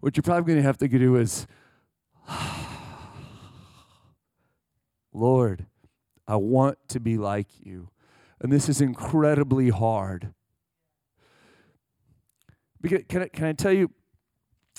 What 0.00 0.18
you're 0.18 0.22
probably 0.22 0.52
going 0.52 0.62
to 0.62 0.66
have 0.66 0.76
to 0.78 0.88
do 0.88 1.16
is, 1.16 1.46
Lord, 5.14 5.66
I 6.26 6.36
want 6.36 6.78
to 6.88 7.00
be 7.00 7.16
like 7.16 7.46
you. 7.60 7.88
And 8.40 8.52
this 8.52 8.68
is 8.68 8.80
incredibly 8.80 9.70
hard. 9.70 10.34
Because, 12.80 13.02
can, 13.08 13.22
I, 13.22 13.28
can 13.28 13.44
I 13.46 13.52
tell 13.52 13.72
you 13.72 13.90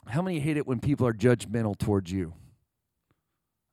how 0.08 0.22
many 0.22 0.40
hate 0.40 0.58
it 0.58 0.68
when 0.68 0.80
people 0.80 1.08
are 1.08 1.14
judgmental 1.14 1.78
towards 1.78 2.12
you? 2.12 2.34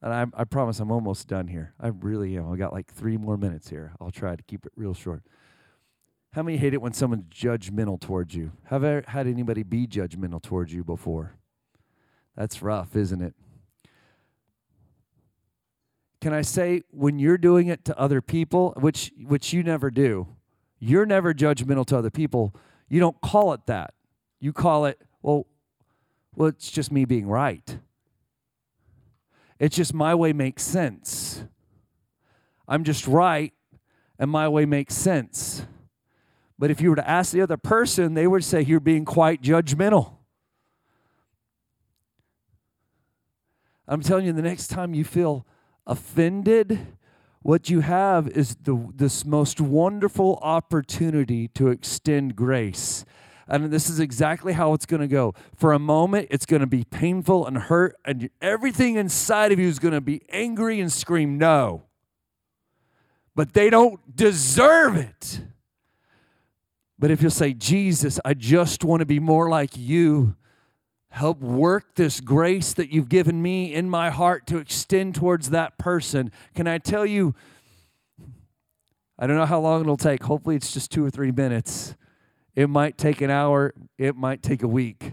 And 0.01 0.13
I, 0.13 0.27
I 0.35 0.45
promise 0.45 0.81
I'm 0.81 0.91
almost 0.91 1.29
done 1.29 1.49
here. 1.49 1.75
I 1.79 1.89
really 1.89 2.37
am. 2.37 2.51
I 2.51 2.57
got 2.57 2.73
like 2.73 2.93
three 2.93 3.17
more 3.17 3.37
minutes 3.37 3.69
here. 3.69 3.93
I'll 4.01 4.11
try 4.11 4.35
to 4.35 4.43
keep 4.43 4.65
it 4.65 4.73
real 4.75 4.95
short. 4.95 5.23
How 6.33 6.43
many 6.43 6.57
hate 6.57 6.73
it 6.73 6.81
when 6.81 6.95
someone's 6.95 7.25
judgmental 7.25 8.01
towards 8.01 8.35
you? 8.35 8.53
Have 8.65 8.85
I 8.85 9.03
had 9.07 9.27
anybody 9.27 9.63
be 9.63 9.87
judgmental 9.87 10.43
towards 10.43 10.73
you 10.73 10.83
before? 10.83 11.37
That's 12.37 12.63
rough, 12.63 12.97
isn't 12.97 13.21
it? 13.21 13.35
Can 16.23 16.33
I 16.33 16.43
say 16.43 16.83
when 16.93 17.19
you're 17.19 17.37
doing 17.37 17.67
it 17.67 17.85
to 17.87 17.99
other 17.99 18.23
people, 18.23 18.75
which 18.79 19.11
which 19.27 19.53
you 19.53 19.65
never 19.65 19.91
do, 19.91 20.29
you're 20.79 21.05
never 21.05 21.35
judgmental 21.35 21.85
to 21.87 21.99
other 21.99 22.11
people. 22.11 22.55
You 22.89 23.01
don't 23.01 23.21
call 23.21 23.53
it 23.55 23.67
that. 23.67 23.95
You 24.39 24.53
call 24.53 24.87
it, 24.87 25.01
well, 25.21 25.49
well, 26.37 26.47
it's 26.47 26.71
just 26.71 26.93
me 26.93 27.05
being 27.05 27.27
right. 27.27 27.77
It's 29.59 29.75
just 29.75 29.93
my 29.93 30.15
way 30.15 30.33
makes 30.33 30.63
sense. 30.63 31.43
I'm 32.69 32.85
just 32.85 33.09
right, 33.09 33.53
and 34.17 34.31
my 34.31 34.49
way 34.49 34.65
makes 34.65 34.95
sense. 34.95 35.67
But 36.57 36.71
if 36.71 36.81
you 36.81 36.91
were 36.91 36.97
to 36.97 37.11
ask 37.11 37.33
the 37.33 37.41
other 37.41 37.57
person, 37.57 38.15
they 38.15 38.29
would 38.29 38.45
say 38.45 38.63
you're 38.63 38.79
being 38.79 39.05
quite 39.05 39.43
judgmental. 39.43 40.19
I'm 43.89 44.03
telling 44.03 44.25
you, 44.25 44.33
the 44.33 44.41
next 44.41 44.69
time 44.69 44.95
you 44.95 45.03
feel 45.03 45.45
offended, 45.87 46.87
what 47.43 47.69
you 47.69 47.81
have 47.81 48.29
is 48.29 48.57
the, 48.63 48.91
this 48.95 49.25
most 49.25 49.61
wonderful 49.61 50.39
opportunity 50.43 51.49
to 51.49 51.69
extend 51.69 52.37
grace. 52.37 53.05
And 53.49 53.73
this 53.73 53.91
is 53.91 53.99
exactly 53.99 54.53
how 54.53 54.73
it's 54.75 54.87
going 54.87 55.01
to 55.01 55.09
go. 55.09 55.35
For 55.57 55.73
a 55.73 55.79
moment, 55.79 56.29
it's 56.31 56.47
going 56.47 56.61
to 56.61 56.67
be 56.67 56.85
painful 56.85 57.47
and 57.47 57.59
hurt, 57.59 57.97
and 58.05 58.31
everything 58.41 58.97
inside 58.97 59.53
of 59.53 59.59
you 59.59 59.69
is 59.69 59.79
going 59.79 59.95
to 59.95 60.01
be 60.01 60.23
angry 60.31 60.81
and 60.81 60.91
scream, 60.91 61.37
No. 61.39 61.85
But 63.35 63.55
they 63.55 63.71
don't 63.71 64.15
deserve 64.15 64.97
it. 64.97 65.41
But 66.99 67.11
if 67.11 67.21
you'll 67.21 67.31
say, 67.31 67.53
Jesus, 67.53 68.21
I 68.25 68.35
just 68.35 68.85
want 68.85 69.01
to 69.01 69.07
be 69.07 69.19
more 69.19 69.49
like 69.49 69.71
you, 69.77 70.37
help 71.13 71.41
work 71.41 71.95
this 71.95 72.21
grace 72.21 72.73
that 72.73 72.91
you've 72.91 73.11
given 73.11 73.43
me 73.43 73.73
in 73.75 73.89
my 73.89 74.09
heart 74.09 74.47
to 74.47 74.57
extend 74.57 75.15
towards 75.15 75.51
that 75.51 75.77
person. 75.77 76.33
Can 76.55 76.67
I 76.67 76.79
tell 76.79 77.05
you? 77.05 77.35
I 79.19 79.27
don't 79.27 79.37
know 79.37 79.47
how 79.47 79.61
long 79.61 79.83
it'll 79.83 79.99
take. 79.99 80.23
Hopefully, 80.23 80.57
it's 80.57 80.73
just 80.73 80.91
two 80.91 81.05
or 81.05 81.11
three 81.11 81.31
minutes. 81.31 81.95
It 82.57 82.69
might 82.69 82.97
take 82.97 83.21
an 83.21 83.31
hour, 83.31 83.75
it 83.99 84.17
might 84.17 84.43
take 84.43 84.63
a 84.63 84.69
week. 84.69 85.13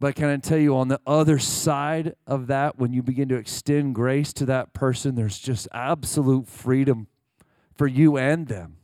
But 0.00 0.14
can 0.14 0.30
I 0.30 0.36
tell 0.38 0.58
you, 0.58 0.76
on 0.76 0.88
the 0.88 1.00
other 1.06 1.38
side 1.38 2.14
of 2.26 2.46
that, 2.46 2.78
when 2.78 2.92
you 2.94 3.02
begin 3.02 3.28
to 3.28 3.36
extend 3.36 3.94
grace 3.94 4.32
to 4.34 4.46
that 4.46 4.72
person, 4.72 5.14
there's 5.14 5.38
just 5.38 5.68
absolute 5.72 6.48
freedom 6.48 7.08
for 7.74 7.86
you 7.86 8.16
and 8.16 8.48
them. 8.48 8.78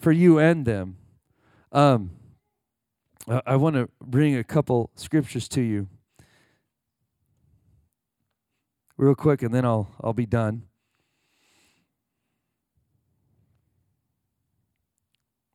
For 0.00 0.10
you 0.10 0.38
and 0.38 0.64
them. 0.64 0.96
Um, 1.70 2.10
I, 3.28 3.56
want 3.56 3.76
to 3.76 3.88
bring 4.02 4.36
a 4.36 4.42
couple 4.42 4.90
scriptures 4.96 5.48
to 5.50 5.60
you 5.60 5.88
real 8.96 9.14
quick, 9.14 9.42
and 9.42 9.54
then 9.54 9.64
I'll 9.64 9.88
I'll 10.00 10.12
be 10.12 10.26
done. 10.26 10.64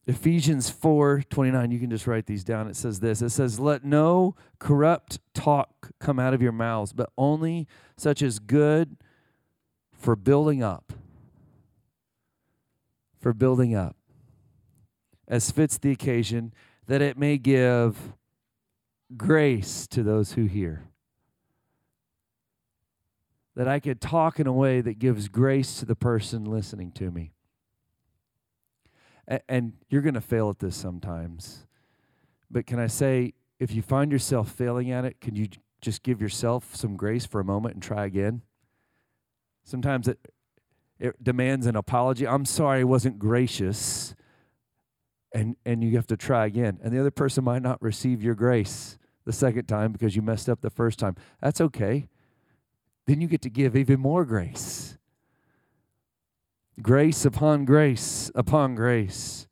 Ephesians 0.07 0.69
4 0.69 1.23
29, 1.29 1.71
you 1.71 1.79
can 1.79 1.89
just 1.89 2.07
write 2.07 2.25
these 2.25 2.45
down. 2.45 2.69
It 2.69 2.77
says 2.77 3.01
this 3.01 3.21
It 3.21 3.29
says, 3.29 3.59
Let 3.59 3.83
no 3.83 4.35
corrupt 4.57 5.19
talk 5.33 5.91
come 5.99 6.17
out 6.17 6.33
of 6.33 6.41
your 6.41 6.53
mouths, 6.53 6.93
but 6.93 7.09
only 7.17 7.67
such 7.97 8.21
as 8.21 8.39
good 8.39 8.95
for 9.91 10.15
building 10.15 10.63
up. 10.63 10.93
For 13.19 13.33
building 13.33 13.75
up, 13.75 13.97
as 15.27 15.51
fits 15.51 15.77
the 15.77 15.91
occasion, 15.91 16.53
that 16.87 17.01
it 17.01 17.17
may 17.17 17.37
give 17.37 17.97
grace 19.15 19.87
to 19.87 20.03
those 20.03 20.33
who 20.33 20.45
hear. 20.45 20.89
That 23.55 23.67
I 23.67 23.79
could 23.79 24.01
talk 24.01 24.39
in 24.39 24.47
a 24.47 24.53
way 24.53 24.81
that 24.81 24.99
gives 24.99 25.27
grace 25.27 25.79
to 25.79 25.85
the 25.85 25.95
person 25.95 26.45
listening 26.45 26.91
to 26.93 27.11
me 27.11 27.31
and 29.47 29.73
you're 29.89 30.01
going 30.01 30.13
to 30.13 30.21
fail 30.21 30.49
at 30.49 30.59
this 30.59 30.75
sometimes. 30.75 31.65
But 32.49 32.65
can 32.65 32.79
I 32.79 32.87
say, 32.87 33.33
if 33.59 33.73
you 33.73 33.81
find 33.81 34.11
yourself 34.11 34.51
failing 34.51 34.91
at 34.91 35.05
it, 35.05 35.19
can 35.19 35.35
you 35.35 35.47
just 35.81 36.03
give 36.03 36.21
yourself 36.21 36.75
some 36.75 36.95
grace 36.95 37.25
for 37.25 37.39
a 37.41 37.43
moment 37.43 37.73
and 37.73 37.83
try 37.83 38.05
again? 38.05 38.41
Sometimes 39.63 40.07
it, 40.07 40.19
it 40.99 41.21
demands 41.21 41.65
an 41.65 41.75
apology. 41.75 42.25
I'm 42.25 42.45
sorry 42.45 42.81
I 42.81 42.85
wasn't 42.85 43.19
gracious. 43.19 44.15
And, 45.37 45.55
and 45.67 45.83
you 45.83 45.95
have 45.97 46.07
to 46.07 46.17
try 46.17 46.47
again. 46.47 46.79
And 46.81 46.91
the 46.91 46.99
other 46.99 47.11
person 47.11 47.43
might 47.43 47.61
not 47.61 47.79
receive 47.79 48.23
your 48.23 48.33
grace 48.33 48.97
the 49.23 49.31
second 49.31 49.67
time 49.67 49.91
because 49.91 50.15
you 50.15 50.23
messed 50.23 50.49
up 50.49 50.61
the 50.61 50.71
first 50.71 50.97
time. 50.97 51.15
That's 51.43 51.61
okay. 51.61 52.09
Then 53.05 53.21
you 53.21 53.27
get 53.27 53.43
to 53.43 53.49
give 53.51 53.75
even 53.75 53.99
more 53.99 54.25
grace. 54.25 54.97
Grace 56.81 57.23
upon 57.23 57.65
grace 57.65 58.31
upon 58.33 58.73
grace. 58.73 59.47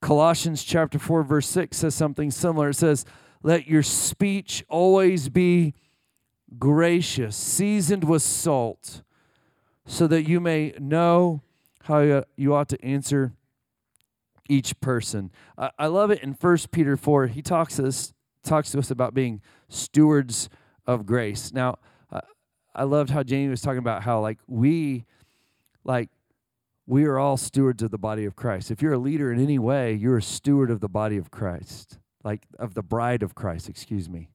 Colossians 0.00 0.64
chapter 0.64 0.98
4 0.98 1.24
verse 1.24 1.46
6 1.48 1.76
says 1.76 1.94
something 1.94 2.30
similar. 2.30 2.70
It 2.70 2.74
says, 2.76 3.04
"Let 3.42 3.66
your 3.66 3.82
speech 3.82 4.64
always 4.66 5.28
be 5.28 5.74
gracious, 6.58 7.36
seasoned 7.36 8.04
with 8.04 8.22
salt, 8.22 9.02
so 9.84 10.06
that 10.06 10.26
you 10.26 10.40
may 10.40 10.72
know 10.78 11.42
how 11.82 12.24
you 12.36 12.54
ought 12.54 12.70
to 12.70 12.82
answer 12.82 13.34
each 14.50 14.78
person." 14.80 15.30
I, 15.56 15.70
I 15.78 15.86
love 15.86 16.10
it 16.10 16.22
in 16.22 16.32
1 16.32 16.58
Peter 16.70 16.96
4. 16.96 17.28
He 17.28 17.42
talks 17.42 17.76
to 17.76 17.86
us 17.86 18.12
talks 18.42 18.70
to 18.72 18.78
us 18.78 18.90
about 18.90 19.12
being 19.14 19.42
stewards 19.68 20.48
of 20.86 21.04
grace. 21.04 21.52
Now, 21.52 21.76
I 22.74 22.84
loved 22.84 23.10
how 23.10 23.22
Jamie 23.22 23.48
was 23.48 23.62
talking 23.62 23.78
about 23.78 24.02
how 24.02 24.20
like 24.20 24.38
we 24.46 25.04
like 25.84 26.08
we 26.86 27.04
are 27.04 27.18
all 27.18 27.36
stewards 27.36 27.82
of 27.82 27.90
the 27.90 27.98
body 27.98 28.24
of 28.24 28.36
Christ. 28.36 28.70
If 28.70 28.82
you're 28.82 28.92
a 28.92 28.98
leader 28.98 29.32
in 29.32 29.40
any 29.40 29.58
way, 29.58 29.94
you're 29.94 30.18
a 30.18 30.22
steward 30.22 30.70
of 30.70 30.80
the 30.80 30.88
body 30.88 31.16
of 31.16 31.30
Christ, 31.30 31.98
like 32.24 32.42
of 32.58 32.74
the 32.74 32.82
bride 32.82 33.22
of 33.22 33.34
Christ, 33.34 33.68
excuse 33.68 34.08
me. 34.08 34.30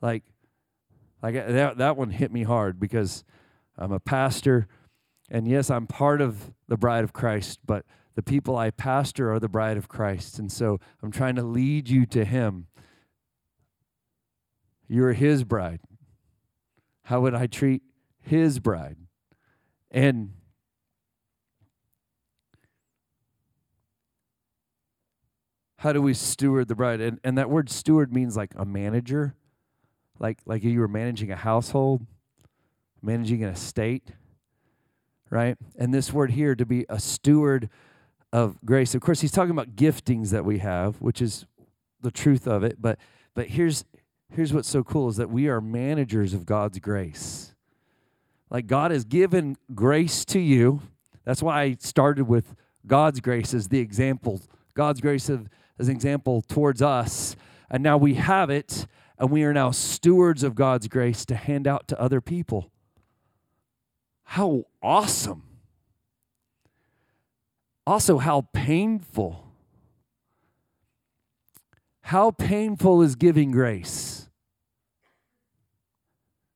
Like, 0.00 0.24
like 1.22 1.36
uh, 1.36 1.52
that, 1.52 1.78
that 1.78 1.96
one 1.96 2.10
hit 2.10 2.32
me 2.32 2.42
hard 2.42 2.78
because 2.80 3.24
I'm 3.76 3.92
a 3.92 4.00
pastor, 4.00 4.66
and 5.30 5.46
yes, 5.46 5.70
I'm 5.70 5.86
part 5.86 6.20
of 6.20 6.52
the 6.68 6.76
bride 6.76 7.04
of 7.04 7.12
Christ, 7.12 7.60
but 7.66 7.84
the 8.14 8.22
people 8.22 8.56
I 8.56 8.70
pastor 8.70 9.32
are 9.32 9.40
the 9.40 9.48
bride 9.48 9.76
of 9.76 9.88
Christ. 9.88 10.38
And 10.38 10.50
so 10.50 10.78
I'm 11.02 11.10
trying 11.10 11.36
to 11.36 11.42
lead 11.42 11.88
you 11.88 12.06
to 12.06 12.24
Him. 12.24 12.66
You're 14.88 15.12
His 15.12 15.44
bride. 15.44 15.80
How 17.04 17.20
would 17.20 17.34
I 17.34 17.46
treat 17.46 17.82
His 18.20 18.60
bride? 18.60 18.96
And 19.90 20.32
how 25.78 25.92
do 25.92 26.00
we 26.00 26.14
steward 26.14 26.68
the 26.68 26.74
bride? 26.74 27.00
And, 27.00 27.20
and 27.24 27.36
that 27.36 27.50
word 27.50 27.68
steward 27.68 28.12
means 28.12 28.36
like 28.36 28.52
a 28.56 28.64
manager, 28.64 29.34
like 30.18 30.38
like 30.46 30.64
you 30.64 30.80
were 30.80 30.88
managing 30.88 31.30
a 31.30 31.36
household, 31.36 32.06
managing 33.02 33.44
an 33.44 33.50
estate, 33.50 34.12
right? 35.30 35.56
And 35.76 35.92
this 35.92 36.12
word 36.12 36.30
here 36.30 36.54
to 36.54 36.64
be 36.64 36.86
a 36.88 36.98
steward 36.98 37.68
of 38.34 38.58
grace. 38.64 38.96
Of 38.96 39.00
course, 39.00 39.20
he's 39.20 39.30
talking 39.30 39.52
about 39.52 39.76
giftings 39.76 40.30
that 40.30 40.44
we 40.44 40.58
have, 40.58 40.96
which 40.96 41.22
is 41.22 41.46
the 42.02 42.10
truth 42.10 42.48
of 42.48 42.64
it. 42.64 42.82
But 42.82 42.98
but 43.32 43.46
here's 43.46 43.84
here's 44.34 44.52
what's 44.52 44.68
so 44.68 44.82
cool 44.82 45.08
is 45.08 45.16
that 45.16 45.30
we 45.30 45.48
are 45.48 45.60
managers 45.60 46.34
of 46.34 46.44
God's 46.44 46.80
grace. 46.80 47.54
Like 48.50 48.66
God 48.66 48.90
has 48.90 49.04
given 49.04 49.56
grace 49.72 50.24
to 50.26 50.40
you. 50.40 50.82
That's 51.24 51.44
why 51.44 51.62
I 51.62 51.76
started 51.78 52.26
with 52.26 52.56
God's 52.84 53.20
grace 53.20 53.54
as 53.54 53.68
the 53.68 53.78
example. 53.78 54.42
God's 54.74 55.00
grace 55.00 55.28
of 55.28 55.48
as 55.78 55.86
an 55.88 55.94
example 55.94 56.42
towards 56.42 56.82
us. 56.82 57.36
And 57.70 57.84
now 57.84 57.96
we 57.96 58.14
have 58.14 58.50
it, 58.50 58.86
and 59.16 59.30
we 59.30 59.44
are 59.44 59.52
now 59.52 59.70
stewards 59.70 60.42
of 60.42 60.56
God's 60.56 60.88
grace 60.88 61.24
to 61.26 61.36
hand 61.36 61.68
out 61.68 61.86
to 61.88 62.00
other 62.00 62.20
people. 62.20 62.72
How 64.24 64.64
awesome! 64.82 65.53
Also 67.86 68.18
how 68.18 68.48
painful. 68.52 69.52
How 72.02 72.30
painful 72.30 73.02
is 73.02 73.16
giving 73.16 73.50
grace? 73.50 74.28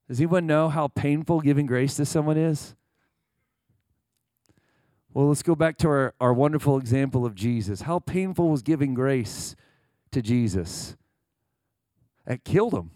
Does 0.07 0.19
anyone 0.19 0.47
know 0.47 0.69
how 0.69 0.87
painful 0.87 1.41
giving 1.41 1.65
grace 1.65 1.95
to 1.95 2.05
someone 2.05 2.37
is? 2.37 2.75
Well, 5.13 5.27
let's 5.27 5.43
go 5.43 5.55
back 5.55 5.77
to 5.79 5.87
our, 5.87 6.13
our 6.19 6.33
wonderful 6.33 6.77
example 6.77 7.25
of 7.25 7.35
Jesus. 7.35 7.81
How 7.81 7.99
painful 7.99 8.49
was 8.49 8.61
giving 8.61 8.93
grace 8.93 9.55
to 10.11 10.21
Jesus? 10.21 10.95
It 12.27 12.43
killed 12.43 12.73
him. 12.73 12.91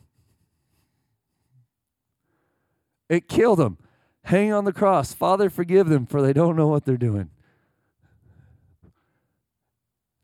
It 3.10 3.28
killed 3.28 3.60
him. 3.60 3.78
Hang 4.26 4.54
on 4.54 4.66
the 4.66 4.74
cross. 4.74 5.14
Father, 5.14 5.50
forgive 5.50 5.90
them, 5.90 6.06
for 6.06 6.22
they 6.22 6.34
don't 6.34 6.56
know 6.56 6.68
what 6.68 6.86
they're 6.86 6.98
doing. 6.98 7.30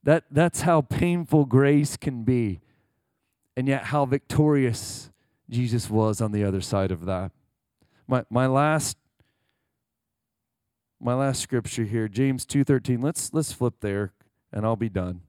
That, 0.04 0.24
that's 0.32 0.62
how 0.62 0.82
painful 0.82 1.46
grace 1.46 1.98
can 1.98 2.24
be, 2.24 2.62
and 3.58 3.68
yet 3.68 3.86
how 3.86 4.06
victorious 4.06 5.12
Jesus 5.50 5.90
was 5.90 6.22
on 6.22 6.32
the 6.32 6.44
other 6.44 6.62
side 6.62 6.92
of 6.92 7.06
that. 7.06 7.32
My, 8.08 8.24
my 8.30 8.48
last 8.48 8.98
my 11.02 11.14
last 11.14 11.42
scripture 11.42 11.86
here, 11.86 12.08
James 12.08 12.46
2:13. 12.46 13.02
Let's 13.02 13.34
let's 13.34 13.54
flip 13.54 13.76
there 13.80 14.12
and 14.52 14.66
I'll 14.66 14.76
be 14.76 14.90
done. 14.90 15.22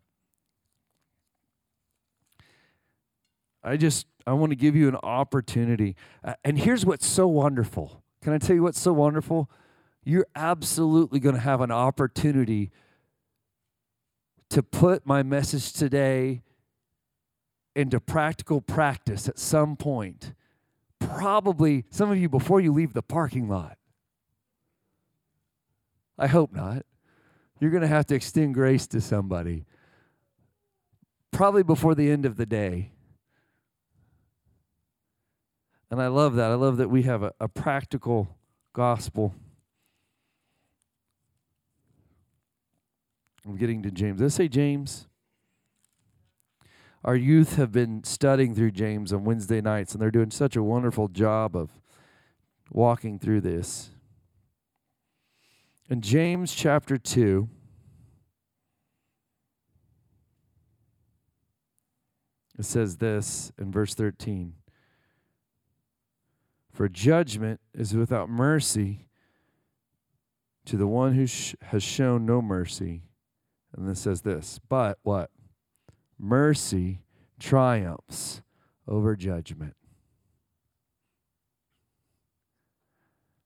I 3.63 3.77
just 3.77 4.07
I 4.27 4.33
want 4.33 4.51
to 4.51 4.57
give 4.57 4.75
you 4.75 4.89
an 4.89 4.97
opportunity. 4.97 5.97
Uh, 6.25 6.35
and 6.45 6.59
here's 6.59 6.85
what's 6.85 7.07
so 7.07 7.27
wonderful. 7.27 8.03
Can 8.23 8.33
I 8.33 8.39
tell 8.39 8.57
you 8.57 8.63
what's 8.63 8.81
so 8.81 8.93
wonderful? 8.93 9.51
You're 10.05 10.27
absolutely 10.35 11.21
going 11.21 11.35
to 11.35 11.41
have 11.41 11.61
an 11.61 11.71
opportunity 11.71 12.71
to 14.51 14.63
put 14.63 15.07
my 15.07 15.23
message 15.23 15.73
today 15.73 16.43
into 17.75 18.01
practical 18.01 18.61
practice 18.61 19.29
at 19.29 19.39
some 19.39 19.77
point. 19.77 20.35
Probably 20.99 21.85
some 21.91 22.11
of 22.11 22.19
you 22.19 22.29
before 22.29 22.61
you 22.61 22.73
leave 22.73 22.93
the 22.93 23.03
parking 23.03 23.49
lot. 23.49 23.79
I 26.19 26.27
hope 26.27 26.53
not. 26.53 26.85
You're 27.61 27.71
going 27.71 27.83
to 27.83 27.89
have 27.89 28.07
to 28.07 28.15
extend 28.15 28.55
grace 28.55 28.87
to 28.89 29.01
somebody. 29.01 29.65
Probably 31.31 31.63
before 31.63 31.95
the 31.95 32.11
end 32.11 32.27
of 32.27 32.37
the 32.37 32.47
day. 32.47 32.91
And 35.91 36.03
I 36.03 36.09
love 36.09 36.35
that. 36.35 36.51
I 36.51 36.55
love 36.55 36.77
that 36.77 36.89
we 36.89 37.03
have 37.03 37.23
a, 37.23 37.33
a 37.41 37.49
practical 37.49 38.37
gospel. 38.73 39.35
I'm 43.47 43.57
getting 43.57 43.83
to 43.83 43.91
James. 43.91 44.21
Let's 44.21 44.35
say 44.35 44.49
James. 44.49 45.07
Our 47.03 47.17
youth 47.17 47.57
have 47.57 47.73
been 47.73 48.05
studying 48.05 48.55
through 48.55 48.73
James 48.73 49.13
on 49.13 49.25
Wednesday 49.25 49.63
nights, 49.63 49.93
and 49.93 50.03
they're 50.03 50.11
doing 50.11 50.31
such 50.31 50.55
a 50.55 50.63
wonderful 50.63 51.09
job 51.09 51.57
of 51.57 51.71
walking 52.71 53.19
through 53.19 53.41
this. 53.41 53.91
In 55.89 56.03
James 56.03 56.55
chapter 56.55 56.99
2, 56.99 57.49
it 62.59 62.65
says 62.65 62.99
this 62.99 63.51
in 63.59 63.73
verse 63.73 63.95
13 63.95 64.53
For 66.71 66.89
judgment 66.89 67.61
is 67.73 67.95
without 67.95 68.29
mercy 68.29 69.09
to 70.67 70.77
the 70.77 70.87
one 70.87 71.15
who 71.15 71.27
sh- 71.27 71.57
has 71.63 71.83
shown 71.83 72.27
no 72.27 72.43
mercy. 72.43 73.05
And 73.77 73.87
then 73.87 73.95
says 73.95 74.23
this, 74.23 74.61
but 74.69 74.99
what? 75.03 75.31
Mercy 76.19 77.03
triumphs 77.39 78.43
over 78.87 79.17
judgment. 79.17 79.75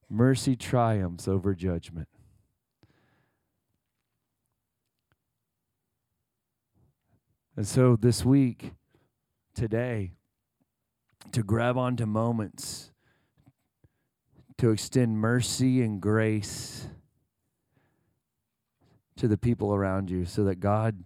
Mercy 0.08 0.56
triumphs 0.56 1.28
over 1.28 1.54
judgment. 1.54 2.08
And 7.56 7.66
so 7.66 7.96
this 7.96 8.24
week, 8.24 8.72
today, 9.54 10.12
to 11.32 11.42
grab 11.42 11.76
onto 11.76 12.06
moments 12.06 12.90
to 14.58 14.70
extend 14.70 15.18
mercy 15.18 15.82
and 15.82 16.00
grace 16.00 16.88
to 19.16 19.28
the 19.28 19.38
people 19.38 19.74
around 19.74 20.10
you 20.10 20.24
so 20.24 20.44
that 20.44 20.60
God 20.60 21.04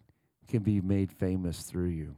can 0.49 0.63
be 0.63 0.81
made 0.81 1.13
famous 1.13 1.63
through 1.63 1.89
you. 1.89 2.17